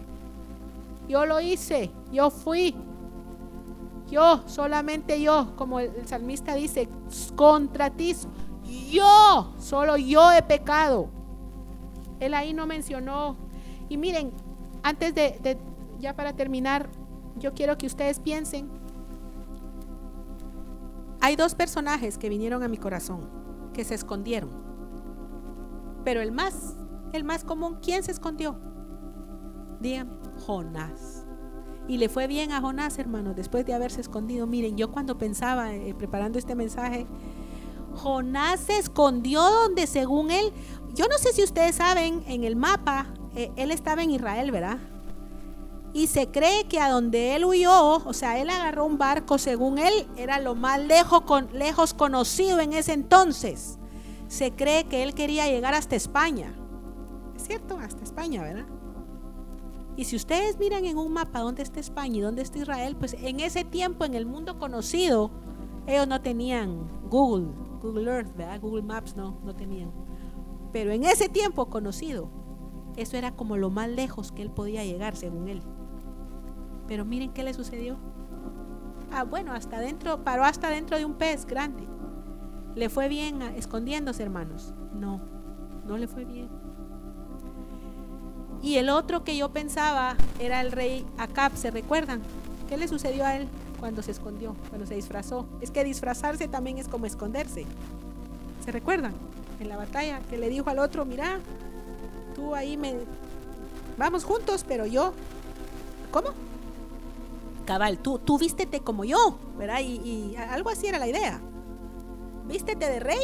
Yo 1.07 1.25
lo 1.25 1.41
hice, 1.41 1.93
yo 2.11 2.31
fui. 2.31 2.75
Yo, 4.11 4.43
solamente 4.47 5.23
yo, 5.23 5.55
como 5.55 5.79
el, 5.79 6.09
salmista 6.09 6.57
dice, 6.57 6.89
contra 7.37 7.89
ti, 7.91 8.17
yo, 8.91 9.55
solo 9.61 9.97
yo 9.97 10.33
he 10.33 10.43
pecado. 10.43 11.11
Él 12.19 12.35
ahí 12.35 12.55
no 12.55 12.67
mencionó. 12.67 13.37
Y 13.89 13.99
miren, 13.99 14.33
antes 14.83 15.15
de, 15.15 15.39
de, 15.41 15.59
ya 16.01 16.17
para 16.17 16.33
terminar, 16.33 16.89
yo 17.37 17.55
quiero 17.55 17.79
que 17.79 17.87
ustedes 17.87 18.19
piensen. 18.19 18.83
Hay 21.25 21.37
dos 21.37 21.55
personajes 21.55 22.19
que 22.19 22.29
vinieron 22.29 22.65
a 22.65 22.69
mi 22.69 22.79
corazón, 22.79 23.31
que 23.73 23.85
se 23.85 23.95
escondieron. 23.95 24.51
Pero 26.05 26.21
el 26.21 26.33
más, 26.33 26.75
el 27.13 27.23
más 27.23 27.45
común, 27.45 27.79
¿quién 27.81 28.03
se 28.03 28.11
escondió? 28.11 28.59
Díganme, 29.79 30.15
Jonás. 30.45 31.25
Y 31.87 31.99
le 31.99 32.09
fue 32.09 32.27
bien 32.27 32.51
a 32.51 32.61
Jonás, 32.61 32.99
hermanos, 32.99 33.37
después 33.37 33.65
de 33.65 33.73
haberse 33.73 34.01
escondido. 34.01 34.49
Miren, 34.49 34.77
yo 34.77 34.91
cuando 34.91 35.17
pensaba, 35.17 35.73
eh, 35.73 35.95
preparando 35.95 36.41
este 36.41 36.57
mensaje, 36.57 37.07
Jonás 37.95 38.59
se 38.59 38.79
escondió 38.79 39.43
donde 39.43 39.87
según 39.87 40.33
él, 40.33 40.53
yo 40.93 41.07
no 41.07 41.19
sé 41.19 41.33
si 41.33 41.45
ustedes 41.45 41.77
saben, 41.77 42.25
en 42.27 42.43
el 42.43 42.57
mapa, 42.57 43.15
eh, 43.37 43.53
él 43.55 43.71
estaba 43.71 44.03
en 44.03 44.11
Israel, 44.11 44.51
¿verdad? 44.51 44.79
Y 45.95 46.07
se 46.07 46.29
cree 46.29 46.65
que 46.65 46.81
a 46.81 46.91
donde 46.91 47.37
él 47.37 47.45
huyó, 47.45 47.97
o 47.97 48.13
sea, 48.13 48.41
él 48.41 48.49
agarró 48.49 48.87
un 48.87 48.97
barco, 48.97 49.37
según 49.39 49.79
él, 49.79 50.07
era 50.17 50.41
lo 50.41 50.55
más 50.55 50.81
lejos, 50.81 51.23
con, 51.23 51.49
lejos 51.53 51.93
conocido 51.93 52.61
en 52.61 52.73
ese 52.73 52.95
entonces 52.95 53.79
se 54.33 54.51
cree 54.51 54.85
que 54.85 55.03
él 55.03 55.13
quería 55.13 55.47
llegar 55.47 55.75
hasta 55.75 55.95
España. 55.95 56.55
Es 57.37 57.47
cierto, 57.47 57.77
hasta 57.77 58.03
España, 58.03 58.43
¿verdad? 58.43 58.65
Y 59.95 60.07
si 60.07 60.17
ustedes 60.17 60.59
miran 60.59 60.87
en 60.87 60.97
un 60.97 61.13
mapa 61.13 61.41
dónde 61.41 61.63
está 61.63 61.81
España 61.81 62.17
y 62.17 62.21
dónde 62.21 62.41
está 62.41 62.59
Israel, 62.59 62.97
pues 62.97 63.13
en 63.13 63.41
ese 63.41 63.63
tiempo 63.63 64.07
en 64.07 64.15
el 64.15 64.25
mundo 64.25 64.59
conocido 64.59 65.31
Ellos 65.87 66.09
no 66.09 66.23
tenían 66.23 66.89
Google, 67.11 67.49
Google 67.83 68.11
Earth, 68.11 68.35
¿verdad? 68.35 68.59
Google 68.59 68.85
Maps 68.85 69.17
no, 69.17 69.39
no 69.45 69.55
tenían. 69.55 69.93
Pero 70.73 70.93
en 70.93 71.05
ese 71.05 71.29
tiempo 71.29 71.67
conocido, 71.67 72.31
eso 72.97 73.19
era 73.19 73.33
como 73.33 73.59
lo 73.59 73.69
más 73.69 73.91
lejos 73.91 74.33
que 74.33 74.41
él 74.41 74.51
podía 74.51 74.83
llegar, 74.83 75.15
según 75.15 75.49
él. 75.49 75.63
Pero 76.89 77.05
miren 77.05 77.33
qué 77.33 77.43
le 77.43 77.55
sucedió. 77.55 77.97
Ah, 79.13 79.25
bueno, 79.25 79.53
hasta 79.53 79.79
dentro, 79.79 80.25
paró 80.25 80.45
hasta 80.45 80.71
dentro 80.71 80.97
de 80.97 81.05
un 81.05 81.15
pez 81.15 81.47
grande. 81.47 81.87
¿Le 82.75 82.89
fue 82.89 83.09
bien 83.09 83.43
escondiéndose, 83.43 84.23
hermanos? 84.23 84.73
No, 84.95 85.21
no 85.87 85.99
le 85.99 86.09
fue 86.09 86.25
bien. 86.25 86.49
Y 88.63 88.77
el 88.77 88.89
otro 88.89 89.25
que 89.25 89.37
yo 89.37 89.51
pensaba 89.51 90.17
era 90.39 90.61
el 90.61 90.73
rey 90.73 91.05
Acab, 91.19 91.57
¿se 91.57 91.71
recuerdan? 91.71 92.23
¿Qué 92.69 92.77
le 92.77 92.89
sucedió 92.89 93.27
a 93.27 93.37
él 93.37 93.49
cuando 93.81 94.03
se 94.03 94.13
escondió, 94.13 94.55
cuando 94.71 94.87
se 94.87 94.95
disfrazó? 94.95 95.47
Es 95.61 95.71
que 95.71 95.85
disfrazarse 95.85 96.49
también 96.49 96.79
es 96.79 96.89
como 96.89 97.05
esconderse. 97.05 97.67
¿Se 98.65 98.71
recuerdan? 98.71 99.13
En 99.61 99.69
la 99.69 99.77
batalla 99.77 100.21
que 100.31 100.39
le 100.39 100.49
dijo 100.49 100.71
al 100.71 100.79
otro, 100.79 101.05
mira, 101.05 101.41
tú 102.35 102.55
ahí 102.55 102.77
me... 102.77 102.95
Vamos 103.99 104.25
juntos, 104.25 104.65
pero 104.67 104.87
yo... 104.87 105.13
¿Cómo? 106.11 106.29
Cabal, 107.65 107.99
tú, 107.99 108.19
tú 108.19 108.39
vístete 108.39 108.81
como 108.81 109.05
yo, 109.05 109.39
¿verdad? 109.57 109.81
Y, 109.81 110.35
algo 110.37 110.71
así 110.71 110.87
era 110.87 110.99
la 110.99 111.09
idea. 111.09 111.41
Vístete 112.47 112.87
de 112.87 113.01
rey 113.01 113.21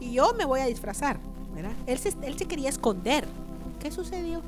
y 0.00 0.12
yo 0.12 0.32
me 0.34 0.44
voy 0.44 0.60
a 0.60 0.66
disfrazar, 0.66 1.18
¿verdad? 1.54 1.72
Él 1.86 1.98
se, 1.98 2.14
él 2.22 2.38
se 2.38 2.46
quería 2.46 2.68
esconder. 2.68 3.26
¿Qué 3.80 3.90
sucedió? 3.90 4.42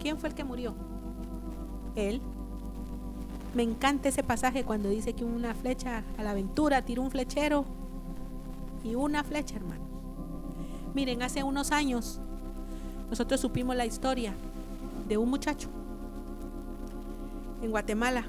¿Quién 0.00 0.18
fue 0.18 0.30
el 0.30 0.34
que 0.34 0.44
murió? 0.44 0.74
Él. 1.96 2.20
Me 3.54 3.62
encanta 3.62 4.08
ese 4.08 4.24
pasaje 4.24 4.64
cuando 4.64 4.88
dice 4.88 5.12
que 5.12 5.24
una 5.24 5.54
flecha 5.54 6.02
a 6.18 6.22
la 6.24 6.32
aventura 6.32 6.84
tiró 6.84 7.02
un 7.02 7.10
flechero 7.10 7.64
y 8.82 8.96
una 8.96 9.22
flecha, 9.22 9.56
hermano. 9.56 9.84
Miren, 10.92 11.22
hace 11.22 11.42
unos 11.44 11.70
años 11.70 12.20
nosotros 13.10 13.40
supimos 13.40 13.76
la 13.76 13.86
historia 13.86 14.34
de 15.08 15.16
un 15.18 15.30
muchacho 15.30 15.68
en 17.64 17.70
Guatemala 17.70 18.24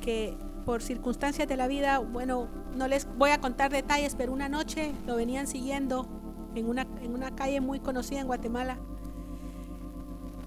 que 0.00 0.36
por 0.64 0.82
circunstancias 0.82 1.48
de 1.48 1.56
la 1.56 1.66
vida, 1.66 1.98
bueno, 1.98 2.48
no 2.74 2.88
les 2.88 3.06
voy 3.16 3.30
a 3.30 3.40
contar 3.40 3.70
detalles, 3.70 4.14
pero 4.16 4.32
una 4.32 4.48
noche 4.48 4.92
lo 5.06 5.16
venían 5.16 5.46
siguiendo 5.46 6.06
en 6.54 6.68
una, 6.68 6.86
en 7.02 7.14
una 7.14 7.34
calle 7.34 7.60
muy 7.60 7.80
conocida 7.80 8.20
en 8.20 8.26
Guatemala. 8.26 8.78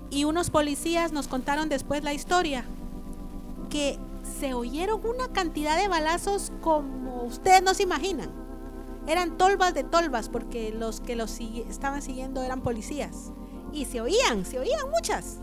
Y 0.09 0.25
unos 0.25 0.49
policías 0.49 1.11
nos 1.11 1.27
contaron 1.27 1.69
después 1.69 2.03
la 2.03 2.13
historia, 2.13 2.65
que 3.69 3.97
se 4.39 4.53
oyeron 4.53 5.01
una 5.05 5.27
cantidad 5.29 5.79
de 5.79 5.87
balazos 5.87 6.51
como 6.61 7.23
ustedes 7.23 7.63
no 7.63 7.73
se 7.73 7.83
imaginan. 7.83 8.29
Eran 9.07 9.37
tolvas 9.37 9.73
de 9.73 9.83
tolvas 9.83 10.29
porque 10.29 10.71
los 10.71 11.01
que 11.01 11.15
los 11.15 11.39
estaban 11.39 12.01
siguiendo 12.01 12.43
eran 12.43 12.61
policías. 12.61 13.31
Y 13.73 13.85
se 13.85 14.01
oían, 14.01 14.45
se 14.45 14.59
oían 14.59 14.89
muchas. 14.91 15.39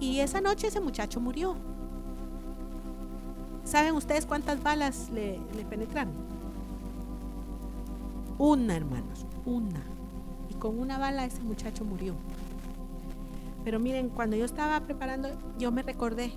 Y 0.00 0.20
esa 0.20 0.40
noche 0.40 0.68
ese 0.68 0.80
muchacho 0.80 1.20
murió. 1.20 1.56
¿Saben 3.64 3.94
ustedes 3.94 4.24
cuántas 4.26 4.62
balas 4.62 5.10
le, 5.10 5.40
penetraron? 5.68 6.14
Una, 8.38 8.76
hermanos, 8.76 9.26
una. 9.44 9.82
Y 10.48 10.54
con 10.54 10.78
una 10.78 10.98
bala 10.98 11.24
ese 11.24 11.42
muchacho 11.42 11.84
murió. 11.84 12.14
Pero 13.64 13.80
miren, 13.80 14.08
cuando 14.08 14.36
yo 14.36 14.44
estaba 14.44 14.80
preparando, 14.80 15.28
yo 15.58 15.72
me 15.72 15.82
recordé, 15.82 16.32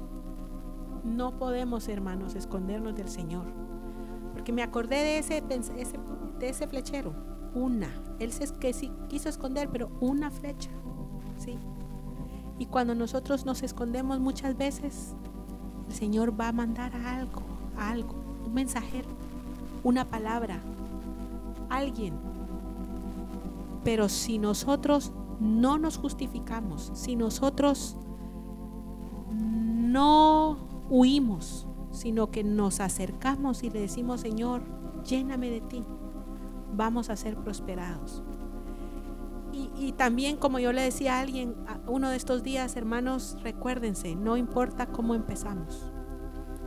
no 1.06 1.38
podemos, 1.38 1.88
hermanos, 1.88 2.36
escondernos 2.36 2.96
del 2.96 3.10
Señor. 3.10 3.46
Porque 4.34 4.52
me 4.52 4.64
acordé 4.64 4.98
de 4.98 5.18
ese, 5.20 5.42
de 5.42 6.50
ese 6.50 6.68
flechero, 6.68 7.14
una. 7.54 7.90
Él 8.20 8.34
se 8.34 8.52
que 8.56 8.74
sí, 8.74 8.92
quiso 9.08 9.30
esconder, 9.30 9.70
pero 9.70 9.90
una 10.02 10.32
flecha. 10.32 10.70
¿sí? 11.38 11.58
Y 12.62 12.68
cuando 12.68 12.94
nosotros 12.94 13.44
nos 13.44 13.64
escondemos 13.64 14.20
muchas 14.20 14.56
veces, 14.56 15.16
el 15.90 15.96
Señor 15.96 16.40
va 16.40 16.50
a 16.50 16.52
mandar 16.52 16.96
algo, 16.96 17.42
algo, 17.76 18.14
un 18.46 18.54
mensajero, 18.54 19.08
una 19.84 20.06
palabra, 20.06 20.60
alguien. 21.72 22.14
Pero 23.84 24.10
si 24.10 24.38
nosotros 24.38 25.12
no 25.40 25.80
nos 25.80 25.98
justificamos, 25.98 26.92
si 26.94 27.16
nosotros 27.16 27.98
no 29.32 30.58
huimos, 30.88 31.66
sino 31.90 32.30
que 32.30 32.44
nos 32.44 32.80
acercamos 32.80 33.64
y 33.64 33.72
le 33.72 33.80
decimos, 33.80 34.22
Señor, 34.22 34.62
lléname 35.04 35.50
de 35.50 35.62
ti, 35.62 35.84
vamos 36.76 37.10
a 37.10 37.16
ser 37.16 37.38
prosperados. 37.38 38.22
Y, 39.54 39.92
también, 39.94 40.38
como 40.38 40.60
yo 40.60 40.72
le 40.72 40.82
decía 40.82 41.18
a 41.18 41.20
alguien, 41.20 41.56
uno 41.88 42.10
de 42.10 42.16
estos 42.16 42.42
días, 42.42 42.76
hermanos, 42.76 43.38
recuérdense, 43.44 44.16
no 44.16 44.38
importa 44.38 44.88
cómo 44.88 45.14
empezamos, 45.14 45.92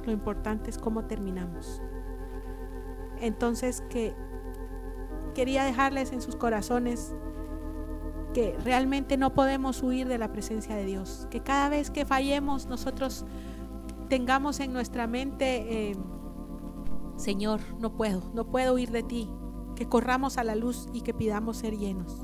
lo 0.04 0.12
importante 0.12 0.70
es 0.70 0.78
cómo 0.78 1.06
terminamos. 1.06 1.80
Entonces, 3.20 3.82
que 3.88 4.14
quería 5.34 5.64
dejarles 5.64 6.12
en 6.12 6.20
sus 6.20 6.36
corazones 6.36 7.14
que 8.34 8.56
realmente 8.64 9.16
no 9.16 9.32
podemos 9.32 9.82
huir 9.82 10.08
de 10.08 10.18
la 10.18 10.32
presencia 10.32 10.76
de 10.76 10.84
Dios, 10.84 11.26
que 11.30 11.40
cada 11.40 11.68
vez 11.68 11.90
que 11.90 12.04
fallemos 12.04 12.66
nosotros 12.66 13.24
tengamos 14.08 14.60
en 14.60 14.72
nuestra 14.72 15.06
mente, 15.06 15.90
eh, 15.90 15.96
Señor, 17.16 17.60
no 17.78 17.96
puedo, 17.96 18.22
no 18.34 18.44
puedo 18.50 18.74
huir 18.74 18.90
de 18.90 19.04
ti, 19.04 19.30
que 19.76 19.88
corramos 19.88 20.36
a 20.36 20.44
la 20.44 20.56
luz 20.56 20.88
y 20.92 21.02
que 21.02 21.14
pidamos 21.14 21.58
ser 21.58 21.76
llenos. 21.78 22.23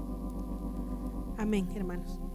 Amén, 1.41 1.67
hermanos. 1.75 2.30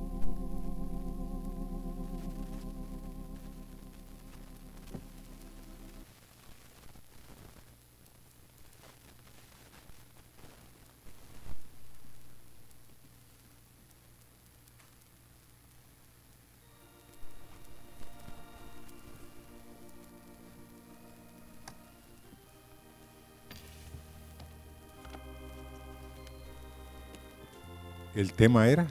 El 28.15 28.31
tema 28.31 28.69
era. 28.69 28.87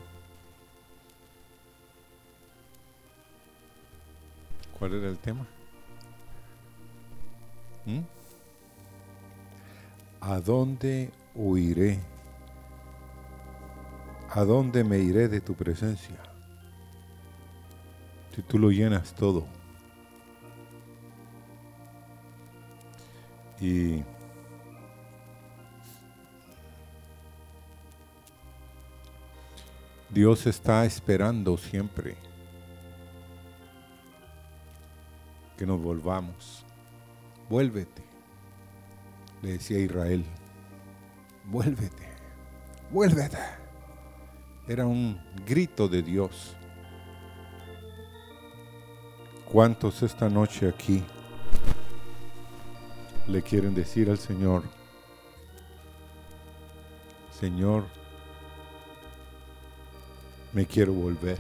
¿Cuál 4.79 4.95
era 4.95 5.09
el 5.09 5.17
tema? 5.17 5.47
¿Mm? 7.87 8.01
¿A 10.21 10.41
dónde 10.41 11.11
huiré? 11.35 12.01
¿A 14.31 14.45
dónde 14.45 14.85
me 14.85 14.99
iré 14.99 15.29
de 15.29 15.41
tu 15.41 15.55
presencia? 15.55 16.17
Si 18.35 18.43
tú 18.43 18.59
lo 18.59 18.71
llenas 18.71 19.15
todo. 19.15 19.47
Y 23.59 24.03
Dios 30.15 30.47
está 30.47 30.85
esperando 30.85 31.59
siempre 31.59 32.15
que 35.59 35.67
nos 35.67 35.83
volvamos. 35.83 36.65
Vuélvete, 37.51 38.05
le 39.43 39.55
decía 39.55 39.81
Israel. 39.81 40.25
Vuélvete, 41.47 42.09
vuélvete. 42.93 43.39
Era 44.69 44.87
un 44.87 45.21
grito 45.45 45.89
de 45.89 46.01
Dios. 46.01 46.55
¿Cuántos 49.51 50.01
esta 50.05 50.29
noche 50.29 50.69
aquí 50.69 51.03
le 53.27 53.43
quieren 53.43 53.75
decir 53.75 54.09
al 54.11 54.19
Señor, 54.19 54.63
Señor, 57.33 58.04
me 60.55 60.65
quiero 60.65 60.93
volver. 60.93 61.37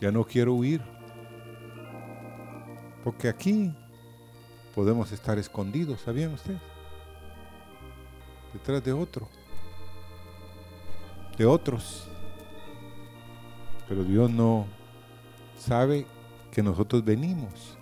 Ya 0.00 0.12
no 0.12 0.24
quiero 0.24 0.54
huir. 0.54 0.80
Porque 3.02 3.28
aquí 3.28 3.74
podemos 4.74 5.10
estar 5.10 5.38
escondidos, 5.38 6.02
¿sabían 6.02 6.34
ustedes? 6.34 6.60
Detrás 8.52 8.84
de 8.84 8.92
otro. 8.92 9.28
De 11.36 11.46
otros. 11.46 12.06
Pero 13.88 14.04
Dios 14.04 14.30
no 14.30 14.66
sabe 15.58 16.06
que 16.52 16.62
nosotros 16.62 17.04
venimos 17.04 17.76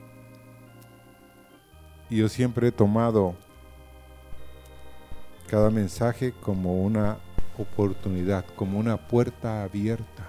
Y 2.09 2.19
yo 2.19 2.29
siempre 2.29 2.69
he 2.69 2.73
tomado 2.73 3.35
cada 5.49 5.71
mensaje 5.71 6.33
como 6.33 6.83
una 6.83 7.19
oportunidad, 7.59 8.45
como 8.57 8.79
una 8.79 8.97
puerta 8.97 9.63
abierta. 9.63 10.29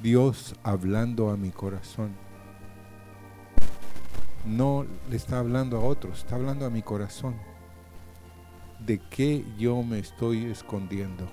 Dios 0.00 0.54
hablando 0.62 1.30
a 1.30 1.36
mi 1.36 1.50
corazón. 1.50 2.12
No 4.44 4.84
le 5.08 5.16
está 5.16 5.38
hablando 5.38 5.78
a 5.78 5.84
otros, 5.84 6.18
está 6.18 6.34
hablando 6.34 6.66
a 6.66 6.70
mi 6.70 6.82
corazón. 6.82 7.34
¿De 8.78 8.98
qué 8.98 9.44
yo 9.56 9.82
me 9.82 9.98
estoy 9.98 10.44
escondiendo? 10.44 11.26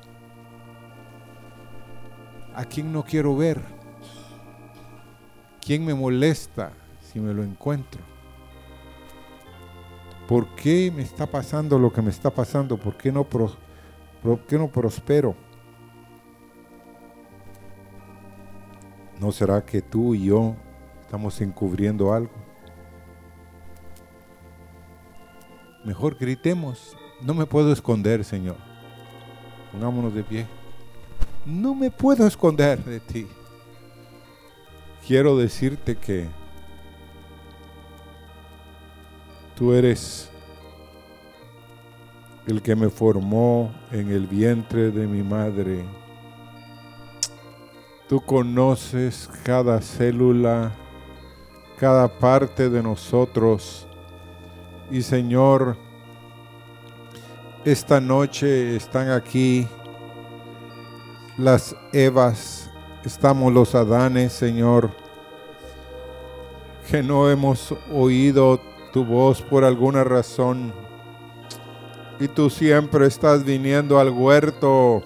¿A 2.55 2.63
quién 2.63 2.93
no 2.93 3.03
quiero 3.03 3.35
ver? 3.35 3.61
¿Quién 5.59 5.85
me 5.85 5.93
molesta 5.93 6.71
si 7.01 7.19
me 7.19 7.33
lo 7.33 7.43
encuentro? 7.43 8.01
¿Por 10.27 10.47
qué 10.55 10.93
me 10.95 11.01
está 11.01 11.27
pasando 11.27 11.77
lo 11.77 11.91
que 11.91 12.01
me 12.01 12.09
está 12.09 12.29
pasando? 12.29 12.77
¿Por 12.77 12.95
qué 12.95 13.11
no, 13.11 13.25
por 14.21 14.39
qué 14.45 14.57
no 14.57 14.67
prospero? 14.67 15.35
¿No 19.19 19.31
será 19.31 19.63
que 19.63 19.81
tú 19.81 20.15
y 20.15 20.25
yo 20.25 20.55
estamos 21.01 21.39
encubriendo 21.41 22.11
algo? 22.13 22.31
Mejor 25.83 26.17
gritemos, 26.17 26.97
no 27.21 27.33
me 27.33 27.45
puedo 27.45 27.71
esconder, 27.71 28.23
Señor. 28.23 28.57
Pongámonos 29.71 30.13
de 30.13 30.23
pie. 30.23 30.47
No 31.45 31.75
me 31.75 31.91
puedo 31.91 32.25
esconder 32.25 32.83
de 32.83 32.99
ti. 32.99 33.27
Quiero 35.05 35.37
decirte 35.37 35.95
que 35.95 36.27
tú 39.55 39.73
eres 39.73 40.30
el 42.47 42.61
que 42.61 42.75
me 42.75 42.89
formó 42.89 43.71
en 43.91 44.11
el 44.11 44.27
vientre 44.27 44.91
de 44.91 45.07
mi 45.07 45.23
madre. 45.23 45.83
Tú 48.07 48.19
conoces 48.19 49.29
cada 49.43 49.79
célula, 49.81 50.73
cada 51.77 52.07
parte 52.07 52.69
de 52.69 52.83
nosotros. 52.83 53.87
Y 54.89 55.01
Señor, 55.01 55.77
esta 57.63 58.01
noche 58.01 58.75
están 58.75 59.09
aquí 59.09 59.67
las 61.37 61.75
Evas, 61.93 62.69
estamos 63.05 63.53
los 63.53 63.75
Adanes, 63.75 64.33
Señor, 64.33 64.91
que 66.89 67.01
no 67.01 67.29
hemos 67.29 67.73
oído 67.93 68.59
tu 68.91 69.05
voz 69.05 69.41
por 69.41 69.63
alguna 69.63 70.03
razón. 70.03 70.73
Y 72.21 72.27
tú 72.27 72.51
siempre 72.51 73.07
estás 73.07 73.43
viniendo 73.43 73.97
al 73.97 74.11
huerto 74.11 75.01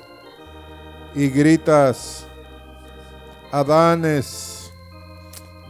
y 1.13 1.29
gritas, 1.29 2.27
Adanes, 3.53 4.69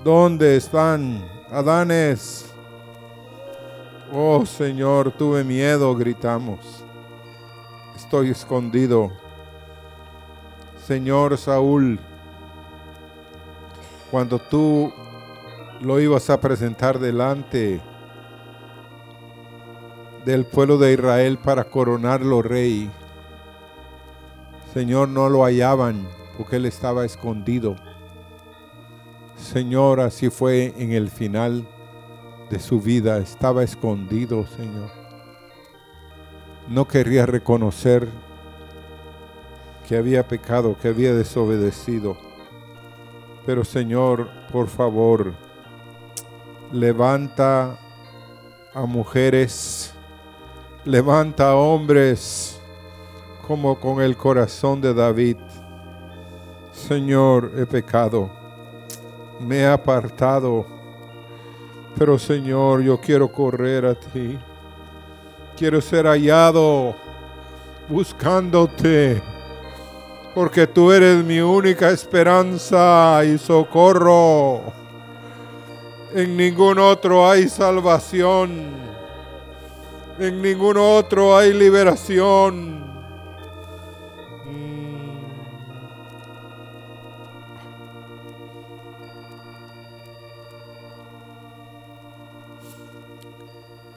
¿dónde 0.03 0.55
están? 0.55 1.23
Adanes. 1.51 2.51
Oh 4.11 4.43
Señor, 4.43 5.11
tuve 5.11 5.43
miedo, 5.43 5.95
gritamos. 5.95 6.83
Estoy 7.95 8.31
escondido. 8.31 9.11
Señor 10.83 11.37
Saúl, 11.37 11.99
cuando 14.09 14.39
tú 14.39 14.91
lo 15.79 15.99
ibas 15.99 16.27
a 16.31 16.41
presentar 16.41 16.97
delante 16.97 17.79
del 20.25 20.45
pueblo 20.45 20.77
de 20.77 20.93
Israel 20.93 21.37
para 21.37 21.65
coronarlo 21.65 22.41
rey, 22.41 22.89
Señor, 24.73 25.07
no 25.07 25.29
lo 25.29 25.43
hallaban 25.43 26.07
porque 26.37 26.57
él 26.57 26.65
estaba 26.65 27.05
escondido. 27.05 27.75
Señor, 29.37 30.01
así 30.01 30.29
fue 30.29 30.73
en 30.77 30.91
el 30.91 31.09
final 31.09 31.65
de 32.49 32.59
su 32.59 32.81
vida, 32.81 33.17
estaba 33.19 33.63
escondido, 33.63 34.45
Señor. 34.47 34.89
No 36.67 36.87
quería 36.87 37.25
reconocer 37.25 38.07
que 39.87 39.97
había 39.97 40.27
pecado, 40.27 40.75
que 40.81 40.89
había 40.89 41.13
desobedecido. 41.13 42.17
Pero 43.45 43.63
Señor, 43.63 44.27
por 44.51 44.67
favor, 44.67 45.33
levanta 46.71 47.79
a 48.73 48.85
mujeres, 48.85 49.94
levanta 50.85 51.55
hombres 51.55 52.61
como 53.47 53.79
con 53.79 54.01
el 54.01 54.15
corazón 54.15 54.79
de 54.81 54.93
David. 54.93 55.37
Señor, 56.71 57.51
he 57.57 57.65
pecado, 57.65 58.29
me 59.39 59.59
he 59.59 59.67
apartado, 59.67 60.65
pero 61.97 62.19
Señor, 62.19 62.81
yo 62.81 62.99
quiero 62.99 63.31
correr 63.31 63.85
a 63.85 63.95
ti. 63.95 64.37
Quiero 65.57 65.81
ser 65.81 66.05
hallado 66.05 66.95
buscándote 67.89 69.21
porque 70.35 70.67
tú 70.67 70.91
eres 70.91 71.23
mi 71.23 71.39
única 71.39 71.89
esperanza 71.89 73.23
y 73.25 73.37
socorro. 73.37 74.63
En 76.13 76.35
ningún 76.35 76.77
otro 76.77 77.27
hay 77.27 77.47
salvación. 77.47 78.94
En 80.17 80.41
ningún 80.41 80.77
otro 80.77 81.35
hay 81.35 81.51
liberación. 81.51 82.79
Mm. 84.45 85.17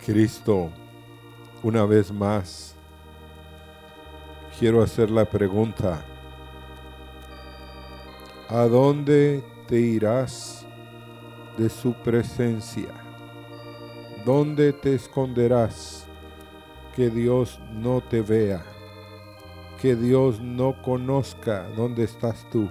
Cristo, 0.04 0.70
una 1.62 1.84
vez 1.84 2.10
más, 2.10 2.74
quiero 4.58 4.82
hacer 4.82 5.12
la 5.12 5.24
pregunta. 5.24 6.04
¿A 8.48 8.62
dónde 8.62 9.44
te 9.68 9.78
irás 9.78 10.66
de 11.56 11.70
su 11.70 11.92
presencia? 11.94 12.88
¿Dónde 14.24 14.72
te 14.72 14.96
esconderás 14.96 16.07
que 16.98 17.10
Dios 17.10 17.60
no 17.74 18.00
te 18.00 18.22
vea? 18.22 18.60
Que 19.80 19.94
Dios 19.94 20.40
no 20.40 20.82
conozca 20.82 21.68
dónde 21.76 22.02
estás 22.02 22.44
tú. 22.50 22.68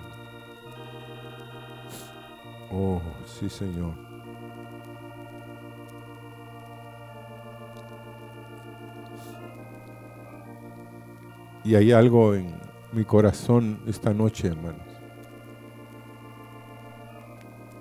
Oh, 2.70 3.02
sí, 3.26 3.50
Señor. 3.50 3.94
Y 11.64 11.76
hay 11.76 11.94
algo 11.94 12.36
en 12.36 12.54
mi 12.92 13.06
corazón 13.06 13.80
esta 13.88 14.14
noche, 14.14 14.50
hermanos. 14.50 14.82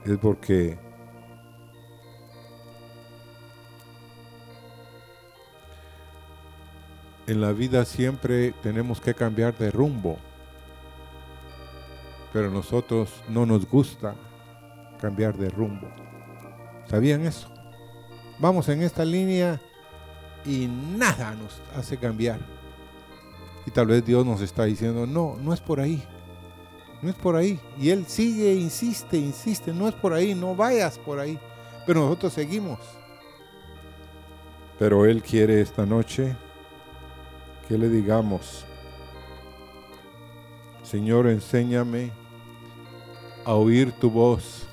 es 0.04 0.16
porque 0.18 0.78
en 7.26 7.40
la 7.40 7.52
vida 7.52 7.84
siempre 7.84 8.52
tenemos 8.62 9.00
que 9.00 9.14
cambiar 9.14 9.56
de 9.56 9.70
rumbo, 9.70 10.18
pero 12.32 12.48
a 12.48 12.50
nosotros 12.50 13.10
no 13.28 13.46
nos 13.46 13.68
gusta 13.68 14.14
cambiar 15.00 15.36
de 15.36 15.48
rumbo. 15.50 15.88
¿Sabían 16.86 17.26
eso? 17.26 17.48
Vamos 18.38 18.68
en 18.68 18.82
esta 18.82 19.04
línea 19.04 19.60
y 20.44 20.66
nada 20.66 21.34
nos 21.34 21.60
hace 21.76 21.96
cambiar. 21.96 22.38
Y 23.66 23.70
tal 23.70 23.86
vez 23.86 24.04
Dios 24.04 24.24
nos 24.24 24.40
está 24.40 24.64
diciendo, 24.64 25.06
no, 25.06 25.36
no 25.42 25.52
es 25.52 25.60
por 25.60 25.80
ahí 25.80 26.06
no 27.02 27.10
es 27.10 27.16
por 27.16 27.36
ahí. 27.36 27.60
Y 27.78 27.90
él 27.90 28.06
sigue, 28.06 28.54
insiste, 28.54 29.16
insiste, 29.16 29.72
no 29.72 29.88
es 29.88 29.94
por 29.94 30.12
ahí, 30.12 30.34
no 30.34 30.54
vayas 30.54 30.98
por 30.98 31.18
ahí. 31.18 31.38
Pero 31.86 32.00
nosotros 32.00 32.32
seguimos. 32.32 32.78
Pero 34.78 35.06
él 35.06 35.22
quiere 35.22 35.60
esta 35.60 35.86
noche 35.86 36.36
que 37.68 37.78
le 37.78 37.88
digamos, 37.88 38.64
Señor, 40.82 41.26
enséñame 41.26 42.12
a 43.44 43.54
oír 43.54 43.92
tu 43.92 44.10
voz 44.10 44.66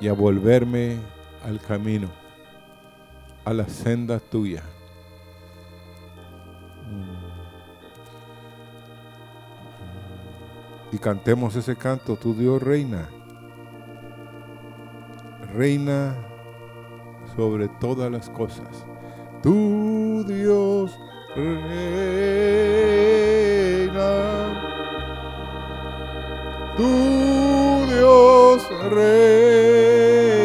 y 0.00 0.08
a 0.08 0.12
volverme 0.12 0.98
al 1.44 1.60
camino, 1.60 2.08
a 3.44 3.52
la 3.52 3.68
senda 3.68 4.18
tuya. 4.18 4.62
y 10.96 10.98
cantemos 10.98 11.54
ese 11.56 11.76
canto, 11.76 12.16
tu 12.16 12.34
Dios 12.34 12.62
reina. 12.62 13.08
Reina, 15.54 16.14
sobre 17.36 17.68
todas 17.68 18.10
las 18.10 18.30
cosas. 18.30 18.86
Tu 19.42 20.24
Dios 20.26 20.98
reina. 21.36 21.76
Tu 26.76 26.92
Dios 27.88 28.62
reina. 28.90 30.35